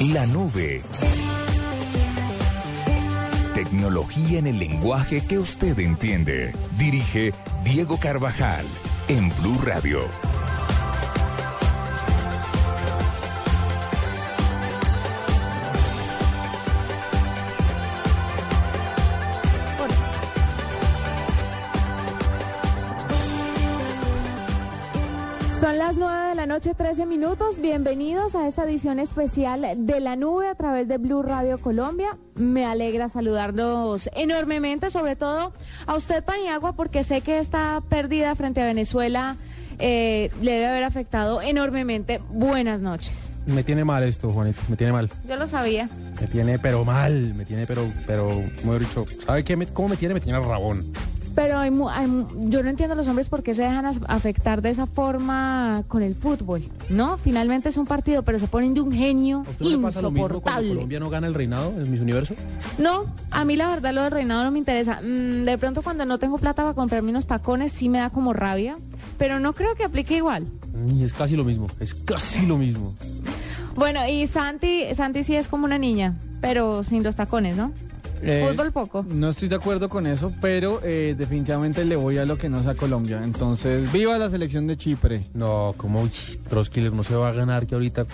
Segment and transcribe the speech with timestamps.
[0.00, 0.82] La nube.
[3.54, 6.52] Tecnología en el lenguaje que usted entiende.
[6.78, 7.32] Dirige
[7.64, 8.66] Diego Carvajal
[9.08, 10.00] en Blue Radio.
[26.56, 27.60] Noche, 13 minutos.
[27.60, 32.16] Bienvenidos a esta edición especial de la nube a través de Blue Radio Colombia.
[32.34, 35.52] Me alegra saludarlos enormemente, sobre todo
[35.86, 39.36] a usted, Paniagua, porque sé que esta pérdida frente a Venezuela
[39.78, 42.22] eh, le debe haber afectado enormemente.
[42.30, 43.28] Buenas noches.
[43.44, 45.10] Me tiene mal esto, Juanito, me tiene mal.
[45.28, 45.90] Yo lo sabía.
[46.18, 48.30] Me tiene pero mal, me tiene pero, pero,
[48.62, 49.56] como he dicho, ¿sabe qué?
[49.56, 50.14] Me- ¿Cómo me tiene?
[50.14, 50.90] Me tiene rabón.
[51.36, 54.70] Pero hay hay yo no entiendo a los hombres por qué se dejan afectar de
[54.70, 57.18] esa forma con el fútbol, ¿no?
[57.18, 60.00] Finalmente es un partido, pero se ponen de un genio ¿A usted no le pasa
[60.00, 60.68] lo mismo cuando insoportable.
[60.70, 62.34] Colombia no gana el reinado en Miss Universo?
[62.78, 65.00] No, a mí la verdad lo del reinado no me interesa.
[65.02, 68.32] Mm, de pronto cuando no tengo plata para comprarme unos tacones sí me da como
[68.32, 68.78] rabia,
[69.18, 70.46] pero no creo que aplique igual.
[70.88, 72.94] Y es casi lo mismo, es casi lo mismo.
[73.74, 77.72] Bueno, y Santi, Santi sí es como una niña, pero sin los tacones, ¿no?
[78.22, 79.04] Eh, Fútbol poco.
[79.08, 82.62] No estoy de acuerdo con eso, pero eh, definitivamente le voy a lo que no
[82.62, 83.20] sea Colombia.
[83.22, 85.26] Entonces, viva la selección de Chipre.
[85.34, 86.10] No, como uy,
[86.48, 88.06] Troskiller no se va a ganar que ahorita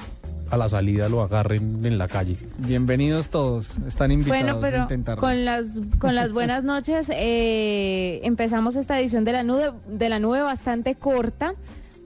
[0.51, 2.37] a la salida lo agarren en la calle.
[2.59, 3.71] Bienvenidos todos.
[3.87, 5.21] Están invitados Bueno, a intentarlo.
[5.21, 10.19] con las con las buenas noches eh, empezamos esta edición de la nube de la
[10.19, 11.55] nube bastante corta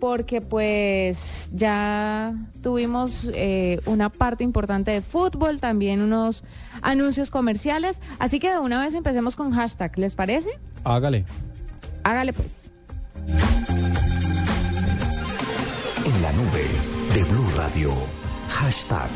[0.01, 6.45] porque pues ya tuvimos eh, una parte importante de fútbol, también unos
[6.83, 10.51] anuncios comerciales, así que de una vez empecemos con hashtag, ¿les parece?
[10.85, 11.25] Hágale.
[12.05, 12.71] Hágale pues.
[16.05, 16.67] En la nube
[17.15, 17.93] de Blue Radio.
[18.49, 19.11] Hashtag.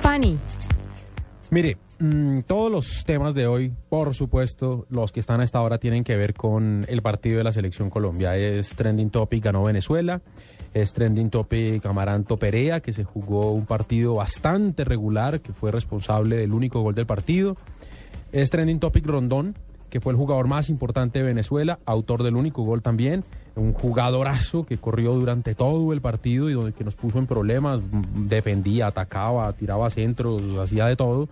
[0.00, 0.38] Fanny,
[1.50, 5.78] Mire, mm, todos los temas de hoy, por supuesto, los que están a esta hora
[5.78, 8.36] tienen que ver con el partido de la selección Colombia.
[8.36, 10.20] Es trending topic, ganó Venezuela.
[10.72, 16.36] Es trending topic Amaranto Perea, que se jugó un partido bastante regular, que fue responsable
[16.36, 17.56] del único gol del partido.
[18.32, 19.56] Es trending topic Rondón,
[19.90, 23.24] que fue el jugador más importante de Venezuela, autor del único gol también,
[23.56, 27.80] un jugadorazo que corrió durante todo el partido y donde que nos puso en problemas,
[27.80, 31.28] mm, defendía, atacaba, tiraba centros, hacía de todo.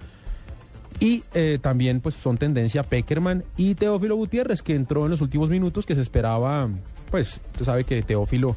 [1.00, 5.48] Y eh, también pues son tendencia Peckerman y Teófilo Gutiérrez, que entró en los últimos
[5.48, 6.68] minutos, que se esperaba,
[7.10, 8.56] pues usted sabe que Teófilo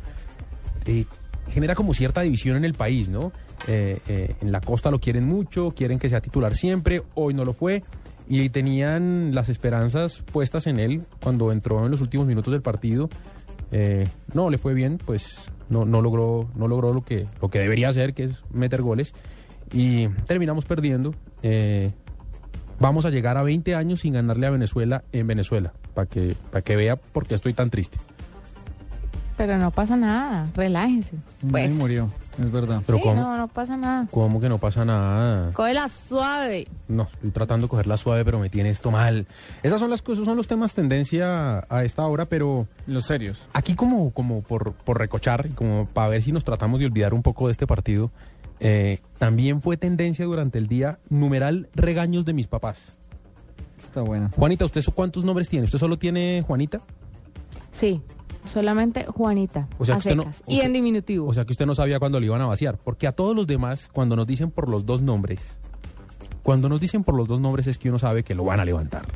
[0.86, 1.06] eh,
[1.52, 3.32] genera como cierta división en el país, ¿no?
[3.68, 7.46] Eh, eh, en la costa lo quieren mucho, quieren que sea titular siempre, hoy no
[7.46, 7.84] lo fue,
[8.28, 13.10] y tenían las esperanzas puestas en él cuando entró en los últimos minutos del partido.
[13.72, 17.60] Eh, no le fue bien, pues no, no logró, no logró lo que, lo que
[17.60, 19.14] debería hacer, que es meter goles,
[19.72, 21.14] y terminamos perdiendo.
[22.82, 26.64] Vamos a llegar a 20 años sin ganarle a Venezuela en Venezuela, para que, para
[26.64, 28.00] que vea por qué estoy tan triste.
[29.38, 31.16] pero no pasa nada, relájense.
[31.50, 32.10] Pues, murió,
[32.42, 32.82] es verdad.
[32.86, 33.22] Pero sí, ¿cómo?
[33.22, 34.08] no, no pasa nada.
[34.10, 35.52] ¿Cómo que no pasa nada?
[35.54, 36.68] Cógela suave.
[36.88, 39.28] No, estoy tratando de cogerla suave, pero me tiene esto mal.
[39.62, 43.38] Esas son las cosas, son los temas tendencia a esta hora, pero Los serios.
[43.54, 47.14] aquí como, como por, por recochar y como para ver si nos tratamos de olvidar
[47.14, 48.10] un poco de este partido,
[48.62, 52.94] eh, también fue tendencia durante el día numeral regaños de mis papás.
[53.78, 54.30] Está bueno.
[54.36, 55.66] Juanita, ¿usted cuántos nombres tiene?
[55.66, 56.82] ¿Usted solo tiene Juanita?
[57.72, 58.02] Sí,
[58.46, 59.68] solamente Juanita.
[59.80, 60.44] O sea a que usted no- secas.
[60.46, 61.28] o y sea- en diminutivo.
[61.28, 63.48] O sea que usted no sabía cuándo le iban a vaciar, porque a todos los
[63.48, 65.60] demás, cuando nos dicen por los dos nombres,
[66.44, 68.66] cuando nos dicen por los dos nombres es que uno sabe que lo van a
[68.66, 69.08] levantar.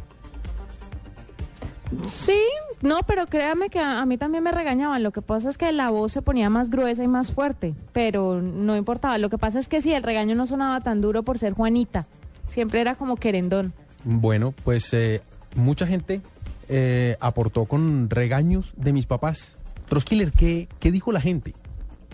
[2.04, 2.40] Sí,
[2.82, 5.04] no, pero créame que a, mí también me regañaban.
[5.04, 8.42] Lo que pasa es que la voz se ponía más gruesa y más fuerte, pero
[8.42, 9.18] no importaba.
[9.18, 12.08] Lo que pasa es que sí, el regaño no sonaba tan duro por ser Juanita.
[12.48, 13.74] Siempre era como querendón.
[14.04, 15.22] Bueno, pues eh,
[15.56, 16.22] mucha gente
[16.70, 19.58] eh, aportó con regaños de mis papás.
[19.90, 21.54] Troskiller, ¿qué, ¿qué dijo la gente?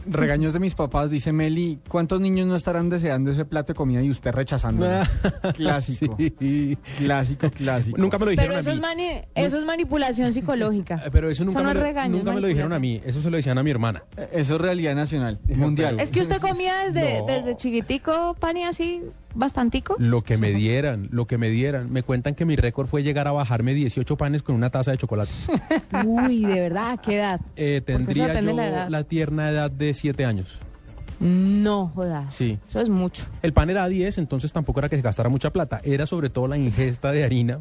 [0.06, 1.80] Regaños de mis papás, dice Meli.
[1.88, 4.92] ¿Cuántos niños no estarán deseando ese plato de comida y usted rechazándolo?
[5.56, 6.18] Clásico.
[6.40, 6.78] Sí.
[6.98, 7.98] Clásico, clásico.
[7.98, 8.82] Nunca me lo dijeron Pero eso a es, mí.
[8.86, 11.02] mani- eso es manipulación psicológica.
[11.06, 12.74] Eh, Pero eso nunca, Eso no me, es lo, regaño, nunca es me lo dijeron
[12.74, 13.02] a mí.
[13.06, 14.04] Eso se lo decían a mi hermana.
[14.18, 16.00] Eh, Eso es realidad nacional, mundial.
[16.00, 17.26] Es que usted comía desde, No.
[17.28, 19.02] desde chiquitico, pani, así,
[19.36, 19.96] bastantico.
[20.00, 21.92] Lo que me dieran, lo que me dieran.
[21.92, 24.98] Me cuentan que mi récord fue llegar a bajarme 18 panes con una taza de
[24.98, 25.32] chocolate.
[26.06, 27.42] Uy, de verdad, ¿a qué edad?
[27.56, 28.90] Eh, tendría yo la edad.
[28.90, 30.60] la tierna edad de 7 años.
[31.20, 32.34] No jodas.
[32.36, 32.58] Sí.
[32.68, 33.26] Eso es mucho.
[33.44, 35.80] El pan era 10, entonces tampoco era que se gastara mucha plata.
[35.84, 37.60] Era sobre todo la ingesta de harina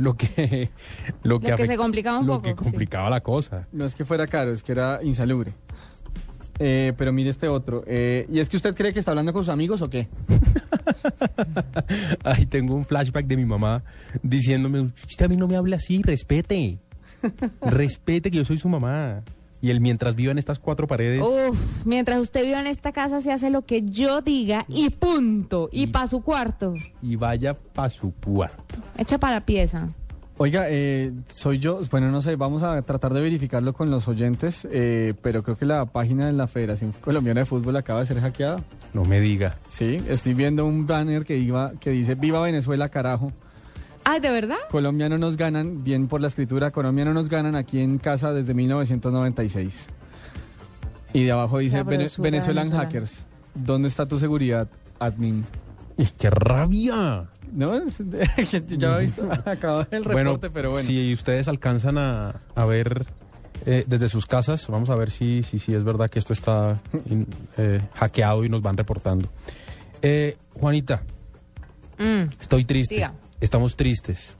[0.00, 0.70] lo que
[1.22, 2.70] lo que, Lo que se complicaba un lo poco, que sí.
[2.70, 3.66] complicaba la cosa.
[3.72, 5.52] No es que fuera caro, es que era insalubre.
[6.62, 7.82] Eh, pero mire este otro.
[7.86, 10.08] eh, ¿Y es que usted cree que está hablando con sus amigos o qué?
[12.24, 13.82] Ay, tengo un flashback de mi mamá
[14.22, 16.78] diciéndome, usted a mí no me hable así, respete.
[17.62, 19.22] respete que yo soy su mamá.
[19.62, 23.20] Y él mientras viva en estas cuatro paredes, Uf, mientras usted viva en esta casa
[23.20, 25.68] se hace lo que yo diga y punto.
[25.70, 26.72] Y pa' su cuarto.
[27.02, 28.80] y vaya pa' su cuarto.
[28.96, 29.90] Echa para la pieza.
[30.42, 34.66] Oiga, eh, soy yo, bueno, no sé, vamos a tratar de verificarlo con los oyentes,
[34.72, 38.20] eh, pero creo que la página de la Federación Colombiana de Fútbol acaba de ser
[38.22, 38.62] hackeada.
[38.94, 39.58] No me diga.
[39.68, 43.32] Sí, estoy viendo un banner que, iba, que dice Viva Venezuela, carajo.
[44.02, 44.56] Ay, ¿de verdad?
[44.70, 48.32] Colombia no nos ganan, bien por la escritura, Colombia no nos ganan aquí en casa
[48.32, 49.88] desde 1996.
[51.12, 52.70] Y de abajo dice Vene- Venezuelan.
[52.70, 53.26] Hackers.
[53.54, 54.68] ¿Dónde está tu seguridad,
[55.00, 55.44] admin?
[55.98, 57.26] ¡Y qué rabia!
[57.52, 57.72] No,
[58.68, 60.86] ya he visto, acabo el reporte, pero bueno.
[60.86, 63.06] Si ustedes alcanzan a, a ver
[63.66, 66.80] eh, desde sus casas, vamos a ver si, si, si es verdad que esto está
[67.10, 67.26] in-
[67.58, 69.28] eh, hackeado y nos van reportando.
[70.02, 71.02] Eh, Juanita,
[71.98, 72.30] Mm.
[72.40, 72.94] estoy triste.
[72.94, 73.12] Diga.
[73.40, 74.34] Estamos tristes.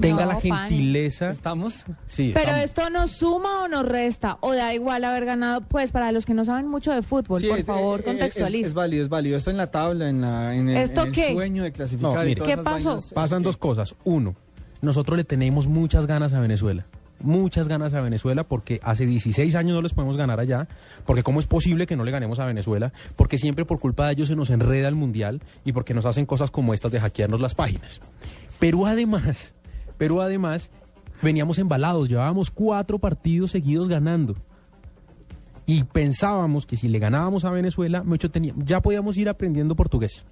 [0.00, 0.68] Tenga No, la Pani.
[0.76, 1.30] gentileza.
[1.30, 1.84] ¿Estamos?
[2.06, 2.64] Sí, Pero estamos.
[2.64, 6.34] esto nos suma o nos resta, o da igual haber ganado, pues para los que
[6.34, 8.60] no saben mucho de fútbol, Sí, por es- favor, eh, eh, contextualice.
[8.62, 9.36] Es, es válido, es válido.
[9.36, 11.32] Esto en la tabla, en, la, en el, ¿Esto en el qué?
[11.32, 12.12] sueño de clasificar.
[12.14, 12.34] No, y mire.
[12.36, 12.88] todas ¿Qué esas pasó?
[12.88, 13.94] vainas, Pasan que- dos cosas.
[14.04, 14.34] Uno,
[14.82, 16.86] nosotros le tenemos muchas ganas a Venezuela.
[17.20, 20.66] Muchas ganas a Venezuela porque hace 16 años no les podemos ganar allá.
[21.06, 22.92] Porque cómo es posible que no le ganemos a Venezuela.
[23.16, 26.26] Porque siempre por culpa de ellos se nos enreda el mundial y porque nos hacen
[26.26, 28.00] cosas como estas de hackearnos las páginas.
[28.58, 29.54] Pero además,
[29.98, 30.70] pero además,
[31.22, 32.08] veníamos embalados.
[32.08, 34.36] Llevábamos cuatro partidos seguidos ganando.
[35.66, 40.26] Y pensábamos que si le ganábamos a Venezuela, mucho tenía- ya podíamos ir aprendiendo portugués.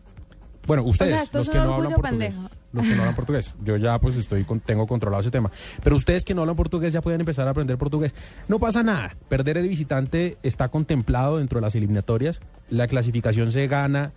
[0.66, 2.34] Bueno, ustedes, los que no hablan portugués.
[2.34, 2.50] pendejo.
[2.72, 3.54] Los que no hablan portugués.
[3.64, 5.50] Yo ya pues estoy con- tengo controlado ese tema.
[5.82, 8.14] Pero ustedes que no hablan portugués ya pueden empezar a aprender portugués.
[8.48, 9.16] No pasa nada.
[9.28, 12.40] Perder de visitante está contemplado dentro de las eliminatorias.
[12.70, 14.12] La clasificación se gana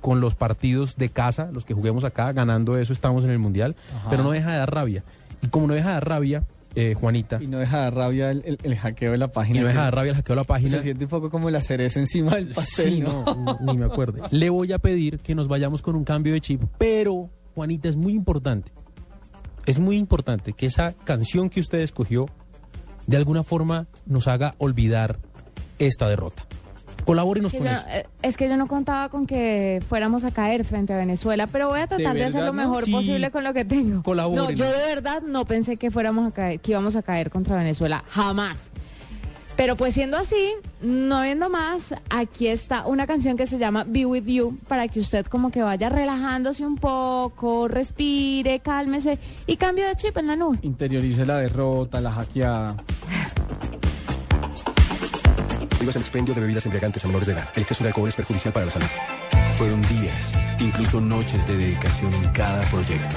[0.00, 3.76] con los partidos de casa, los que juguemos acá, ganando eso estamos en el Mundial.
[3.96, 4.10] Ajá.
[4.10, 5.04] Pero no deja de dar rabia.
[5.42, 8.42] Y como no deja de dar rabia, eh, Juanita, Y no deja de rabia el,
[8.44, 9.60] el- el hackeo de la y página.
[9.62, 10.70] no deja de dar rabia el hackeo de la página.
[10.70, 13.24] Se siente un poco como la cereza encima del pastel, Sí, ¿no?
[13.24, 14.22] no, ni me acuerdo.
[14.30, 17.96] Le voy a pedir que nos vayamos con un cambio de chip, pero Juanita es
[17.96, 18.70] muy importante.
[19.66, 22.26] Es muy importante que esa canción que usted escogió
[23.06, 25.18] de alguna forma nos haga olvidar
[25.78, 26.44] esta derrota.
[27.08, 27.84] Colabórenos Que con yo- eso.
[27.88, 31.68] eh, es que yo no contaba con que fuéramos a caer frente a Venezuela, pero
[31.68, 32.92] voy a tratar de, hacer lo mejor Sí.
[32.92, 34.02] posible con lo que tengo.
[34.02, 34.50] Colabórenos.
[34.50, 37.56] No, yo de verdad no pensé que fuéramos a caer, que íbamos a caer contra
[37.56, 38.70] Venezuela, jamás.
[39.56, 40.52] Pero pues siendo así,
[40.82, 45.00] no viendo más, aquí está una canción que se llama Be With You, para que
[45.00, 50.36] usted como que vaya relajándose un poco, respire, cálmese y cambie de chip en la
[50.36, 50.58] nube.
[50.60, 52.76] Interiorice la derrota, la hackeada.
[55.78, 57.48] Prohíbas el expendio de bebidas embriagantes a menores de edad.
[57.54, 58.88] El exceso de alcohol es perjudicial para la salud.
[59.52, 63.16] Fueron días, incluso noches de dedicación en cada proyecto.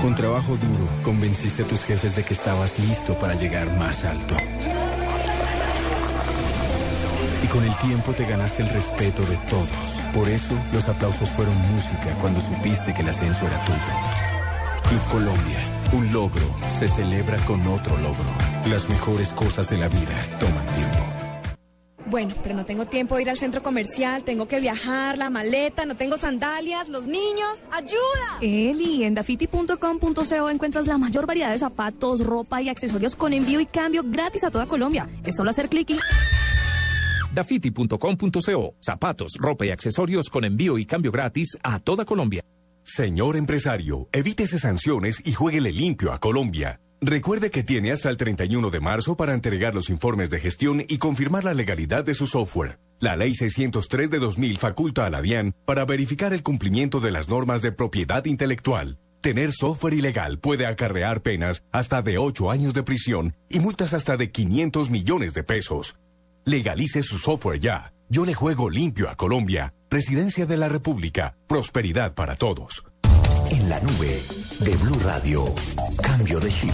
[0.00, 4.34] Con trabajo duro, convenciste a tus jefes de que estabas listo para llegar más alto.
[7.44, 10.00] Y con el tiempo te ganaste el respeto de todos.
[10.12, 13.78] Por eso, los aplausos fueron música cuando supiste que el ascenso era tuyo.
[14.88, 15.60] Club Colombia,
[15.92, 18.26] un logro se celebra con otro logro.
[18.66, 20.61] Las mejores cosas de la vida tiempo.
[22.12, 25.86] Bueno, pero no tengo tiempo de ir al centro comercial, tengo que viajar, la maleta,
[25.86, 28.38] no tengo sandalias, los niños, ¡ayuda!
[28.42, 33.66] Eli, en dafiti.com.co encuentras la mayor variedad de zapatos, ropa y accesorios con envío y
[33.66, 35.08] cambio gratis a toda Colombia.
[35.24, 35.98] Es solo hacer clic y...
[37.34, 38.74] Dafiti.com.co.
[38.78, 42.44] Zapatos, ropa y accesorios con envío y cambio gratis a toda Colombia.
[42.82, 46.78] Señor empresario, evítese sanciones y jueguele limpio a Colombia.
[47.04, 50.98] Recuerde que tiene hasta el 31 de marzo para entregar los informes de gestión y
[50.98, 52.78] confirmar la legalidad de su software.
[53.00, 57.28] La Ley 603 de 2000 faculta a la DIAN para verificar el cumplimiento de las
[57.28, 59.00] normas de propiedad intelectual.
[59.20, 64.16] Tener software ilegal puede acarrear penas hasta de 8 años de prisión y multas hasta
[64.16, 65.98] de 500 millones de pesos.
[66.44, 67.92] Legalice su software ya.
[68.10, 69.74] Yo le juego limpio a Colombia.
[69.88, 71.34] Presidencia de la República.
[71.48, 72.84] Prosperidad para todos.
[73.52, 74.22] En la nube
[74.60, 75.54] de Blue Radio.
[76.02, 76.72] Cambio de chip.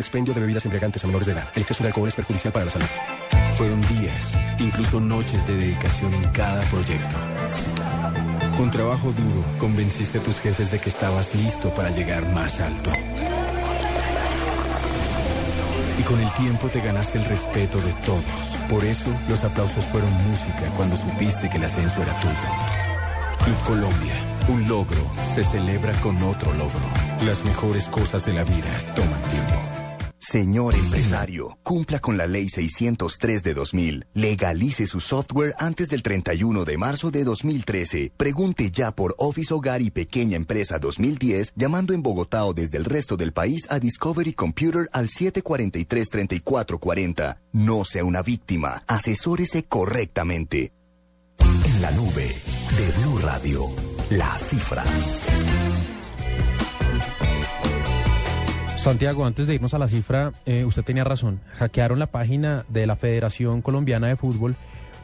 [0.00, 1.46] El expendio de bebidas embriagantes a menores de edad.
[1.54, 2.86] El exceso de alcohol es perjudicial para la salud.
[3.52, 7.16] Fueron días, incluso noches de dedicación en cada proyecto.
[8.56, 12.90] Con trabajo duro, convenciste a tus jefes de que estabas listo para llegar más alto.
[15.98, 18.56] Y con el tiempo te ganaste el respeto de todos.
[18.70, 22.34] Por eso, los aplausos fueron música cuando supiste que el ascenso era tuyo.
[23.44, 24.14] Club Colombia,
[24.48, 26.88] un logro se celebra con otro logro.
[27.26, 29.19] Las mejores cosas de la vida toman.
[30.30, 34.06] Señor empresario, cumpla con la ley 603 de 2000.
[34.14, 38.12] Legalice su software antes del 31 de marzo de 2013.
[38.16, 42.84] Pregunte ya por Office Hogar y Pequeña Empresa 2010 llamando en Bogotá o desde el
[42.84, 47.38] resto del país a Discovery Computer al 743-3440.
[47.54, 48.84] No sea una víctima.
[48.86, 50.72] Asesórese correctamente.
[51.40, 52.36] En la nube
[52.76, 53.66] de Blue Radio,
[54.10, 54.84] la cifra.
[58.80, 61.42] Santiago, antes de irnos a la cifra, eh, usted tenía razón.
[61.58, 64.56] Hackearon la página de la Federación Colombiana de Fútbol,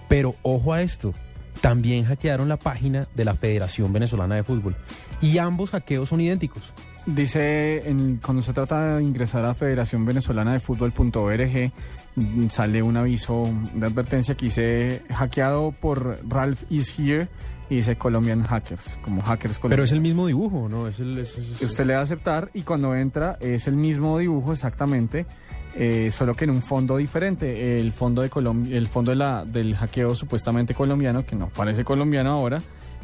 [0.09, 1.13] pero ojo a esto,
[1.61, 4.77] también hackearon la página de la Federación Venezolana de Fútbol.
[5.21, 6.63] Y ambos hackeos son idénticos.
[7.05, 7.83] Dice,
[8.25, 11.73] cuando se trata de ingresar a Federación Venezolana de Fútbol.org,
[12.15, 17.29] mm, sale un aviso de advertencia que dice hackeado por Ralph is here
[17.69, 19.93] y dice Colombian Hackers, como hackers Pero es colombianos.
[19.93, 20.87] el mismo dibujo, ¿no?
[20.89, 24.19] Es el, es- es- Usted le da a aceptar y cuando entra es el mismo
[24.19, 25.27] dibujo exactamente,
[25.75, 27.81] eh, solo que en un fondo diferente.
[27.81, 31.85] El fondo de Colom- el fondo de la, del hackeo supuestamente colombiano, que no parece
[31.85, 32.63] colombiano ahora,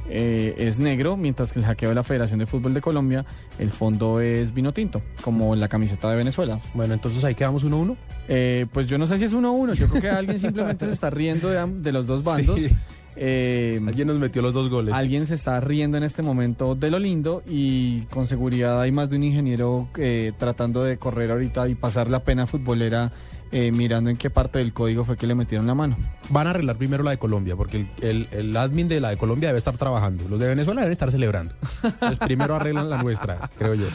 [0.09, 3.25] eh, es negro, mientras que el hackeo de la Federación de Fútbol de Colombia,
[3.59, 6.61] el fondo es vino tinto, como la camiseta de Venezuela.
[6.75, 7.97] Bueno, entonces ahí quedamos uno a uno.
[8.29, 10.87] Eh, pues yo no sé si es uno a uno, yo creo que alguien simplemente
[10.87, 12.59] se está riendo de, de los dos bandos.
[12.69, 12.71] Sí.
[13.17, 14.95] Eh, Alguien nos metió los dos goles.
[14.95, 19.11] Alguien se está riendo en este momento de lo lindo y con seguridad hay más
[19.11, 23.13] de un ingeniero eh, tratando de correr ahorita y pasar la pena futbolera
[23.55, 25.99] eh, mirando en qué parte del código fue que le metieron la mano.
[26.31, 29.19] Van a arreglar primero la de Colombia, porque el, el- el admin de la de
[29.19, 30.27] Colombia debe estar trabajando.
[30.31, 31.53] Los de Venezuela deben estar celebrando.
[31.85, 33.89] Entonces primero arreglan la nuestra, creo yo.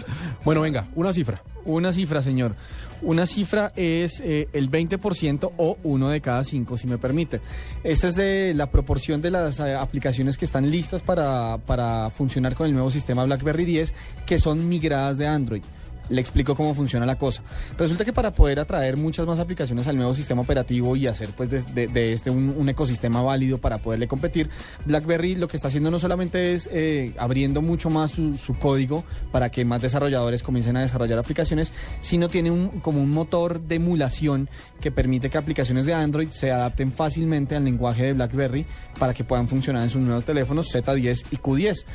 [0.45, 1.41] Bueno, venga, una cifra.
[1.65, 2.53] Una cifra, señor.
[3.01, 7.41] Una cifra es eh, el 20% o uno de cada cinco, si me permite.
[7.83, 12.55] Esta es de la proporción de las eh, aplicaciones que están listas para, para funcionar
[12.55, 13.93] con el nuevo sistema BlackBerry 10,
[14.25, 15.63] que son migradas de Android.
[16.09, 17.41] Le explico cómo funciona la cosa.
[17.77, 21.49] Resulta que para poder atraer muchas más aplicaciones al nuevo sistema operativo y hacer pues
[21.49, 24.49] de, este un, un ecosistema válido para poderle competir,
[24.85, 29.03] BlackBerry lo que está haciendo no solamente es eh, abriendo mucho más su, su código
[29.31, 33.75] para que más desarrolladores comiencen a desarrollar aplicaciones, sino tiene un, como un motor de
[33.75, 34.49] emulación
[34.79, 38.65] que permite que aplicaciones de Android se adapten fácilmente al lenguaje de BlackBerry
[38.99, 41.85] para que puedan funcionar en sus nuevos teléfonos Z10 y Q10.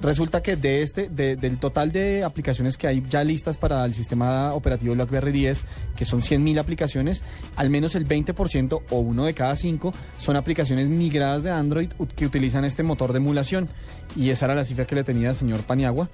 [0.00, 3.92] Resulta que de este, de- del total de aplicaciones que hay ya listas para el
[3.92, 5.64] sistema operativo BlackBerry 10,
[5.96, 7.22] que son 100.000 aplicaciones,
[7.56, 12.24] al menos el 20% o uno de cada cinco son aplicaciones migradas de Android que
[12.24, 13.68] utilizan este motor de emulación.
[14.16, 16.08] Y esa era la cifra que le tenía el señor Paniagua.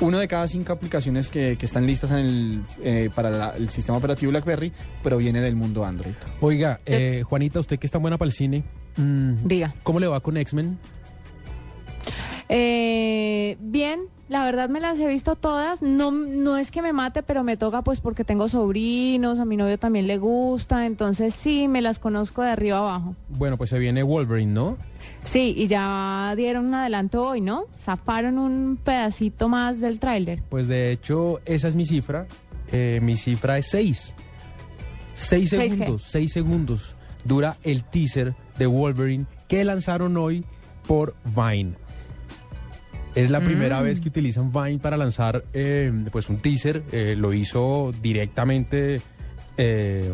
[0.00, 3.70] Uno de cada cinco aplicaciones que, que están listas en el, eh, para la- el
[3.70, 4.72] sistema operativo BlackBerry
[5.02, 6.14] proviene del mundo Android.
[6.40, 8.64] Oiga, eh, Juanita, usted que está buena para el cine,
[9.44, 9.74] Diga.
[9.82, 10.78] ¿cómo le va con X-Men?
[12.52, 15.82] Eh, bien, la verdad me las he visto todas.
[15.82, 19.56] No, no es que me mate, pero me toca pues porque tengo sobrinos, a mi
[19.56, 23.14] novio también le gusta, entonces sí, me las conozco de arriba abajo.
[23.28, 24.76] Bueno, pues se viene Wolverine, ¿no?
[25.22, 27.66] Sí, y ya dieron un adelanto hoy, ¿no?
[27.80, 30.42] Zafaron un pedacito más del tráiler.
[30.48, 32.26] Pues de hecho, esa es mi cifra.
[32.72, 34.14] Eh, mi cifra es 6.
[35.14, 35.70] 6 ¿Seis qué?
[35.70, 40.44] segundos, 6 segundos dura el teaser de Wolverine que lanzaron hoy
[40.86, 41.74] por Vine.
[43.14, 43.84] Es la primera Mm.
[43.84, 46.82] vez que utilizan Vine para lanzar eh, pues un teaser.
[46.92, 49.00] Eh, lo hizo directamente
[49.56, 50.12] eh,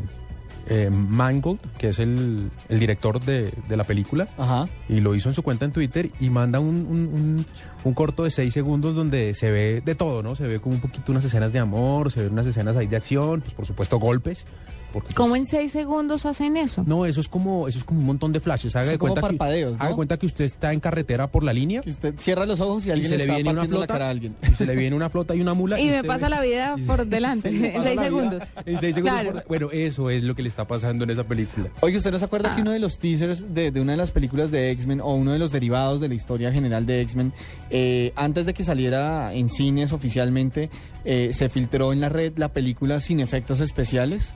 [0.68, 4.26] eh, Mangold, que es el, el director de, de la película.
[4.36, 4.66] Ajá.
[4.88, 7.46] Y lo hizo en su cuenta en Twitter y manda un, un- un-
[7.84, 10.34] un corto de seis segundos donde se ve de todo, ¿no?
[10.34, 12.96] Se ve como un poquito unas escenas de amor, se ven unas escenas ahí de
[12.96, 14.44] acción, pues por supuesto golpes.
[14.92, 16.82] Porque, pues, ¿Cómo en seis segundos hacen eso?
[16.86, 18.74] no, eso es como eso es como un montón de flashes.
[18.76, 21.52] Haga Son de como cuenta que, haga cuenta que usted está en carretera por la
[21.52, 23.68] línea Que usted cierra los ojos y y alguien se le está viene una la
[23.68, 24.34] flota cara a alguien.
[24.50, 26.76] y se le viene una flota y una mula Y me pasa ve- la vida
[26.86, 28.42] por delante, en seis segundos.
[28.64, 29.20] En seis segundos.
[29.20, 29.32] Claro.
[29.32, 31.68] por- bueno, eso es lo que le está pasando en esa película.
[31.80, 32.54] Oye, ¿usted no se acuerda Ah.
[32.54, 35.32] que uno de los teasers de, de una de las películas de X-Men o uno
[35.32, 37.32] de los derivados de la historia general de X-Men,
[37.70, 40.70] eh, antes de que saliera en cines oficialmente,
[41.04, 44.34] eh, se filtró en la red la película sin efectos especiales?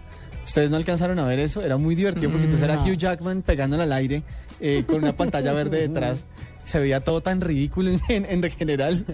[0.51, 1.63] ¿Ustedes no alcanzaron a ver eso?
[1.63, 2.89] Era muy divertido porque entonces era Mm.
[2.91, 4.25] Hugh Jackman pegándola al aire
[4.59, 6.27] eh, con una pantalla verde detrás.
[6.65, 9.05] se veía todo tan ridículo en, en general.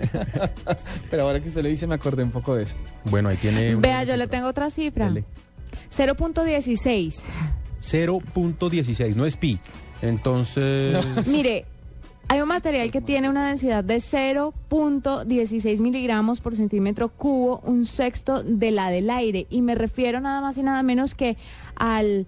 [1.10, 2.74] Pero ahora que usted le dice, me acordé un poco de eso.
[3.04, 3.74] Bueno, ahí tiene...
[3.76, 5.08] Vea, yo le tengo otra cifra.
[5.10, 5.24] Dele.
[5.94, 7.22] 0.16.
[7.82, 9.58] 0.16, no es pi.
[10.00, 10.96] Entonces...
[11.26, 11.66] Mire,
[12.28, 18.42] hay un material que tiene una densidad de 0.16 miligramos por centímetro cubo, un sexto
[18.42, 19.46] de la del aire.
[19.48, 21.36] Y me refiero nada más y nada menos que
[21.76, 22.26] al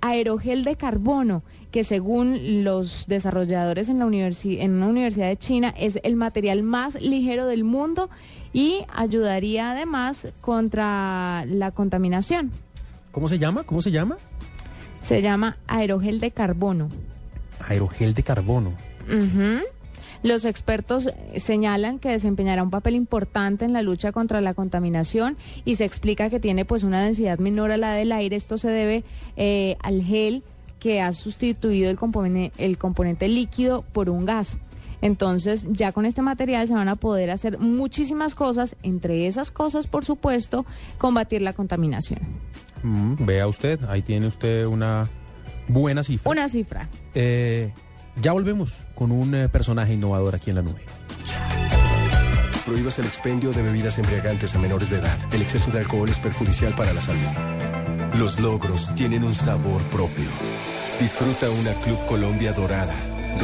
[0.00, 5.72] aerogel de carbono, que según los desarrolladores en, la universi- en una universidad de China
[5.76, 8.10] es el material más ligero del mundo
[8.52, 12.50] y ayudaría además contra la contaminación.
[13.12, 13.62] ¿Cómo se llama?
[13.64, 14.16] ¿Cómo se llama?
[15.02, 16.88] Se llama aerogel de carbono.
[17.68, 18.72] Aerogel de carbono.
[20.22, 25.76] Los expertos señalan que desempeñará un papel importante en la lucha contra la contaminación y
[25.76, 28.36] se explica que tiene pues una densidad menor a la del aire.
[28.36, 29.04] Esto se debe
[29.36, 30.42] eh, al gel
[30.80, 34.58] que ha sustituido el componente, el componente líquido por un gas.
[35.02, 39.86] Entonces, ya con este material se van a poder hacer muchísimas cosas, entre esas cosas,
[39.86, 40.64] por supuesto,
[40.98, 42.20] combatir la contaminación.
[42.82, 45.08] Mm, vea usted, ahí tiene usted una
[45.68, 46.30] buena cifra.
[46.30, 46.88] Una cifra.
[47.14, 47.72] Eh,
[48.20, 50.82] ya volvemos con un eh, personaje innovador aquí en la nube.
[52.64, 55.16] Prohíbas el expendio de bebidas embriagantes a menores de edad.
[55.32, 58.18] El exceso de alcohol es perjudicial para la salud.
[58.18, 60.24] Los logros tienen un sabor propio.
[60.98, 62.94] Disfruta una Club Colombia dorada,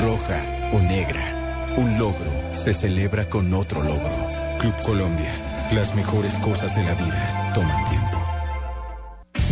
[0.03, 1.23] roja o negra.
[1.77, 4.11] Un logro se celebra con otro logro.
[4.59, 5.31] Club Colombia,
[5.73, 8.19] las mejores cosas de la vida toman tiempo.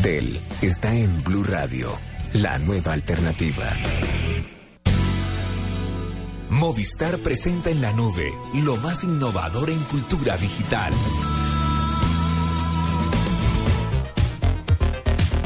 [0.03, 1.91] Del está en Blue Radio,
[2.33, 3.77] la nueva alternativa.
[6.51, 8.33] Movistar presenta en la nube
[8.65, 10.93] lo más innovador en cultura digital.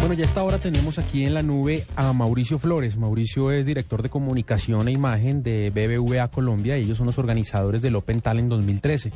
[0.01, 2.97] Bueno, ya a esta tenemos aquí en la nube a Mauricio Flores.
[2.97, 7.83] Mauricio es director de comunicación e imagen de BBVA Colombia y ellos son los organizadores
[7.83, 9.12] del Open Talent 2013.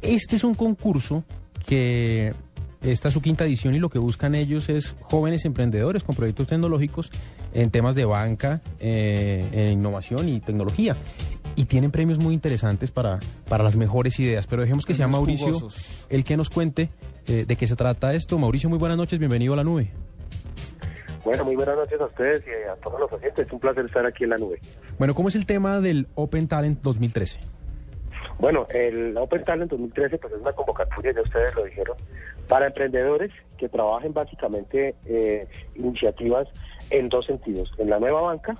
[0.00, 1.24] Este es un concurso
[1.66, 2.32] que
[2.82, 6.46] esta es su quinta edición y lo que buscan ellos es jóvenes emprendedores con proyectos
[6.46, 7.10] tecnológicos
[7.54, 10.96] en temas de banca, eh, en innovación y tecnología.
[11.56, 14.46] Y tienen premios muy interesantes para, para las mejores ideas.
[14.46, 16.06] Pero dejemos que sea Mauricio jugosos.
[16.08, 16.90] el que nos cuente
[17.26, 18.38] eh, de qué se trata esto.
[18.38, 19.90] Mauricio, muy buenas noches, bienvenido a la nube.
[21.24, 23.46] Bueno, muy buenas noches a ustedes y a todos los oyentes.
[23.46, 24.58] Es un placer estar aquí en la nube.
[24.98, 27.40] Bueno, ¿cómo es el tema del Open Talent 2013?
[28.38, 31.96] Bueno, el Open Talent 2013 pues es una convocatoria, ya ustedes lo dijeron,
[32.48, 36.48] para emprendedores que trabajen básicamente eh, iniciativas
[36.88, 37.70] en dos sentidos.
[37.76, 38.56] En la nueva banca,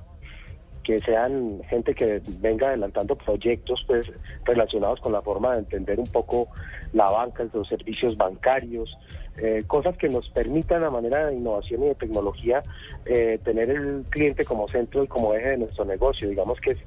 [0.84, 4.12] que sean gente que venga adelantando proyectos pues
[4.44, 6.48] relacionados con la forma de entender un poco
[6.92, 8.98] la banca, los servicios bancarios,
[9.38, 12.62] eh, cosas que nos permitan a manera de innovación y de tecnología
[13.06, 16.28] eh, tener el cliente como centro y como eje de nuestro negocio.
[16.28, 16.78] Digamos que es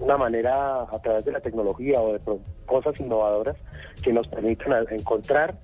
[0.00, 2.20] una manera a través de la tecnología o de
[2.66, 3.56] cosas innovadoras
[4.02, 5.54] que nos permitan encontrar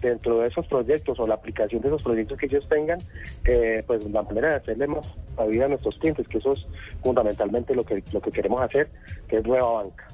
[0.00, 2.98] dentro de esos proyectos o la aplicación de esos proyectos que ellos tengan,
[3.44, 5.06] eh, pues la manera de hacerle más
[5.36, 6.66] la vida a nuestros clientes, que eso es
[7.02, 8.88] fundamentalmente lo que lo que queremos hacer,
[9.28, 10.06] que es nueva banca.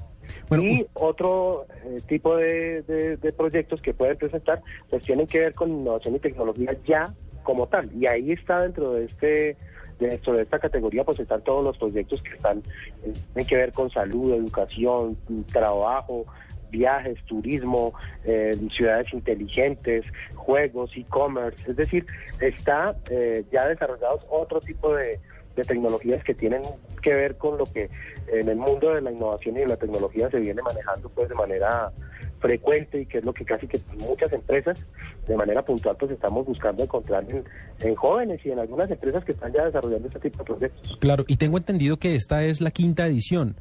[0.63, 5.53] y otro eh, tipo de, de- de proyectos que pueden presentar, pues tienen que ver
[5.53, 7.05] con innovación y tecnología ya
[7.43, 7.89] como tal.
[7.93, 9.57] Y ahí está dentro de este
[9.99, 12.59] dentro de esta categoría, pues están todos los proyectos que están
[13.05, 15.15] eh, tienen que ver con salud, educación,
[15.51, 16.25] trabajo,
[16.73, 17.93] viajes, turismo,
[18.25, 20.03] eh, ciudades inteligentes,
[20.35, 22.05] juegos, e-commerce, es decir,
[22.41, 25.19] está eh, ya desarrollados otro tipo de,
[25.67, 26.63] tecnologías que tienen
[27.03, 27.87] que ver con lo que
[28.27, 31.35] en el mundo de la innovación y de la tecnología se viene manejando pues de
[31.35, 31.91] manera
[32.39, 34.79] frecuente y que es lo que casi que muchas empresas
[35.27, 37.43] de manera puntual pues estamos buscando encontrar en,
[37.81, 40.97] en jóvenes y en algunas empresas que están ya desarrollando este tipo de proyectos.
[40.99, 43.55] Claro, y tengo entendido que esta es la quinta edición.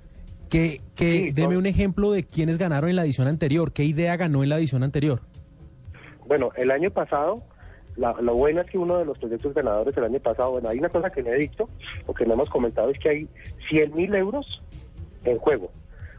[0.53, 4.43] Que, que deme un ejemplo de quiénes ganaron en la edición anterior, qué idea ganó
[4.43, 5.21] en la edición anterior.
[6.27, 7.43] Bueno, el año pasado,
[7.97, 10.79] la, lo bueno es que uno de los proyectos ganadores el año pasado, bueno, hay
[10.79, 11.71] una cosa que no he dicho
[12.07, 13.29] o que no hemos comentado, es que hay
[13.71, 14.63] 100 mil euros
[15.25, 15.71] en juego,